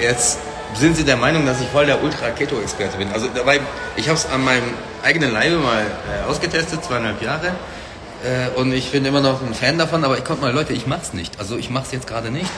[0.00, 0.38] jetzt
[0.74, 3.12] sind sie der Meinung, dass ich voll der Ultra-Keto-Experte bin.
[3.12, 3.60] Also dabei,
[3.96, 7.48] ich habe es an meinem eigenen Leibe mal äh, ausgetestet, zweieinhalb Jahre.
[8.24, 10.86] Äh, und ich bin immer noch ein Fan davon, aber ich konnte mal, Leute, ich
[10.86, 11.38] mach's nicht.
[11.40, 12.50] Also ich mach's jetzt gerade nicht.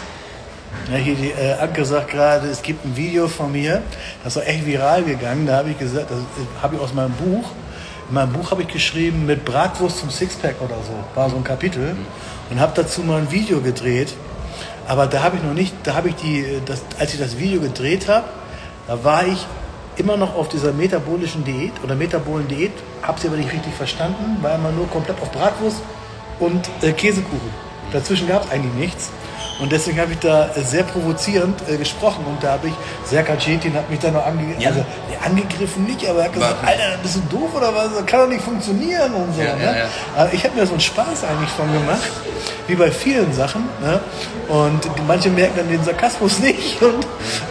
[0.90, 3.82] Ja, hier die äh, Anke sagt gerade, es gibt ein Video von mir,
[4.24, 5.46] das ist echt viral gegangen.
[5.46, 6.18] Da habe ich gesagt, das
[6.62, 7.50] habe ich aus meinem Buch.
[8.08, 10.92] In meinem Buch habe ich geschrieben mit Bratwurst zum Sixpack oder so.
[11.14, 11.96] War so ein Kapitel.
[12.50, 14.14] Und habe dazu mal ein Video gedreht.
[14.86, 17.60] Aber da habe ich noch nicht, da habe ich die, das, als ich das Video
[17.60, 18.24] gedreht habe,
[18.86, 19.46] da war ich
[19.96, 24.42] immer noch auf dieser metabolischen Diät oder metabolen Diät, habe sie aber nicht richtig verstanden,
[24.42, 25.78] war immer nur komplett auf Bratwurst
[26.40, 27.50] und äh, Käsekuchen.
[27.92, 29.10] Dazwischen gab es eigentlich nichts.
[29.62, 33.74] Und deswegen habe ich da sehr provozierend äh, gesprochen und da habe ich, Serkan Cetin
[33.74, 34.70] hat mich da noch ange ja.
[34.70, 37.94] also, nee, angegriffen, nicht, aber er hat gesagt, Alter, bist du doof oder was?
[37.94, 39.40] Das kann doch nicht funktionieren und so.
[39.40, 39.86] Ja, ne?
[40.16, 42.10] aber ich habe mir so einen Spaß eigentlich von gemacht,
[42.66, 43.68] wie bei vielen Sachen.
[43.80, 44.00] Ne?
[44.48, 47.06] Und manche merken dann den Sarkasmus nicht und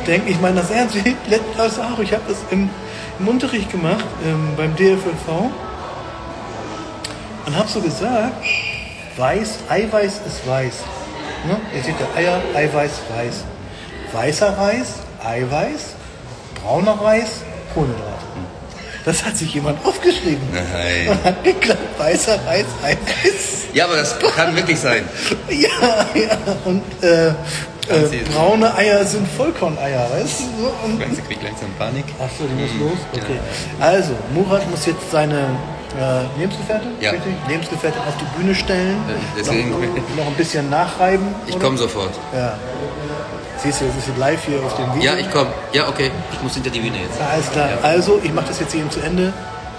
[0.05, 0.97] denken, ich meine das ernst.
[1.55, 2.69] Das auch, ich habe das im,
[3.19, 5.49] im, Unterricht gemacht, ähm, beim DFLV
[7.45, 8.33] und habe so gesagt,
[9.15, 10.83] weiß, Eiweiß ist weiß.
[11.47, 11.57] Ne?
[11.75, 13.43] Ihr seht ja Eier, Eiweiß, Reis.
[14.13, 15.93] Weißer Reis, Eiweiß,
[16.61, 17.43] brauner Reis,
[17.73, 18.11] Kohlenhydrate.
[19.05, 20.47] Das hat sich jemand aufgeschrieben.
[20.53, 21.09] Nein.
[21.09, 23.61] Und hat geklappt, weißer Reis, Eiweiß.
[23.73, 25.03] Ja, aber das kann wirklich sein.
[25.49, 25.69] ja,
[26.13, 26.37] ja.
[26.65, 27.33] Und äh, äh,
[28.33, 30.63] braune Eier sind Vollkorneier, weißt du?
[30.63, 32.05] So, und, ich krieg langsam Panik.
[32.19, 32.79] Ach so, die muss mhm.
[32.81, 32.99] los?
[33.13, 33.39] Okay.
[33.79, 33.85] Ja.
[33.85, 35.47] Also, Murat muss jetzt seine
[35.99, 37.11] äh, Lebensgefährtin, ja.
[37.11, 37.33] richtig?
[37.47, 38.97] Lebensgefährtin auf die Bühne stellen,
[39.37, 41.27] Deswegen, noch, noch ein bisschen nachreiben.
[41.47, 42.11] Ich komme sofort.
[42.33, 42.53] Ja.
[43.57, 45.11] Siehst du, das ist live hier auf dem Video.
[45.11, 45.51] Ja, ich komme.
[45.71, 46.09] Ja, okay.
[46.33, 47.21] Ich muss hinter die Bühne jetzt.
[47.21, 47.69] Alles klar.
[47.69, 47.77] Ja.
[47.83, 49.31] Also, ich mache das jetzt eben zu Ende.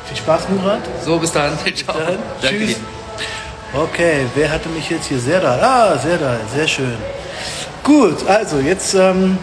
[0.07, 0.81] Viel Spaß, Murat.
[1.05, 1.53] So, bis dann.
[1.75, 1.99] Ciao.
[1.99, 2.19] Dann.
[2.41, 2.77] Danke Tschüss.
[2.77, 3.81] Dir.
[3.81, 5.19] Okay, wer hatte mich jetzt hier?
[5.19, 5.59] Sehr da.
[5.61, 6.37] Ah, sehr da.
[6.55, 6.97] Sehr schön.
[7.83, 9.39] Gut, also jetzt ähm,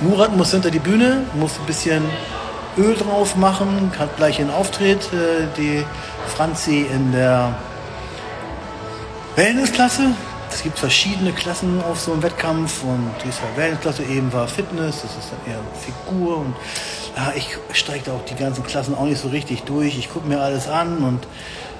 [0.00, 2.04] Murat muss hinter die Bühne, muss ein bisschen
[2.76, 5.84] Öl drauf machen, hat gleich einen Auftritt, äh, die
[6.26, 7.54] Franzi in der
[9.36, 10.10] Wellnessklasse.
[10.50, 15.10] Es gibt verschiedene Klassen auf so einem Wettkampf und diese Wellnessklasse eben war Fitness, das
[15.16, 16.54] ist dann eher Figur und
[17.16, 19.98] ja, ich steige da auch die ganzen Klassen auch nicht so richtig durch.
[19.98, 21.26] Ich gucke mir alles an und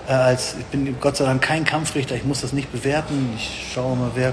[0.08, 3.32] äh, als ich bin Gott sei Dank kein Kampfrichter, ich muss das nicht bewerten.
[3.36, 4.32] Ich schaue mal, wer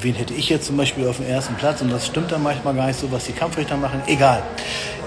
[0.00, 2.74] wen hätte ich jetzt zum Beispiel auf dem ersten Platz und das stimmt dann manchmal
[2.74, 4.02] gar nicht so, was die Kampfrichter machen.
[4.06, 4.42] Egal.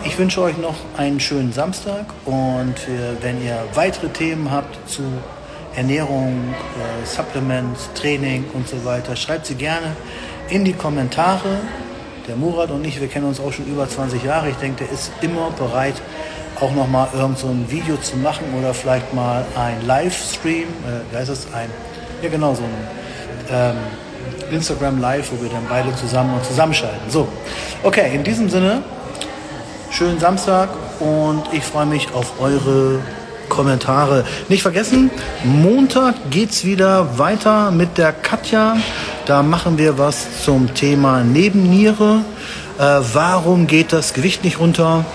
[0.04, 2.76] Ich wünsche euch noch einen schönen Samstag und
[3.22, 5.02] wenn ihr weitere Themen habt zu
[5.78, 9.96] Ernährung, äh, Supplements, Training und so weiter, schreibt sie gerne
[10.50, 11.60] in die Kommentare.
[12.28, 14.50] Der Murat und ich, wir kennen uns auch schon über 20 Jahre.
[14.50, 15.94] Ich denke, der ist immer bereit,
[16.60, 21.18] auch nochmal irgend so ein Video zu machen oder vielleicht mal ein Livestream, äh, wie
[21.18, 21.70] heißt das, ein,
[22.24, 22.70] ja genau, so ein
[23.52, 23.76] ähm,
[24.52, 27.10] Instagram Live, wo wir dann beide zusammen und zusammenschalten.
[27.10, 27.28] So,
[27.84, 28.84] okay, in diesem Sinne,
[29.92, 30.70] schönen Samstag
[31.00, 33.00] und ich freue mich auf eure
[33.50, 34.26] Kommentare.
[34.50, 35.10] Nicht vergessen,
[35.44, 38.78] Montag geht es wieder weiter mit der Katja.
[39.26, 42.22] Da machen wir was zum Thema Nebenniere.
[42.78, 45.06] Äh, warum geht das Gewicht nicht runter?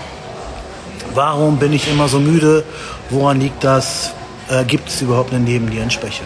[1.13, 2.63] Warum bin ich immer so müde?
[3.09, 4.13] Woran liegt das?
[4.49, 6.23] Äh, Gibt es überhaupt eine Nebennierenschwäche?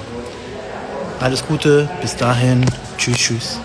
[1.20, 2.64] Alles Gute, bis dahin.
[2.98, 3.60] Tschüss, tschüss.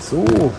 [0.00, 0.52] So,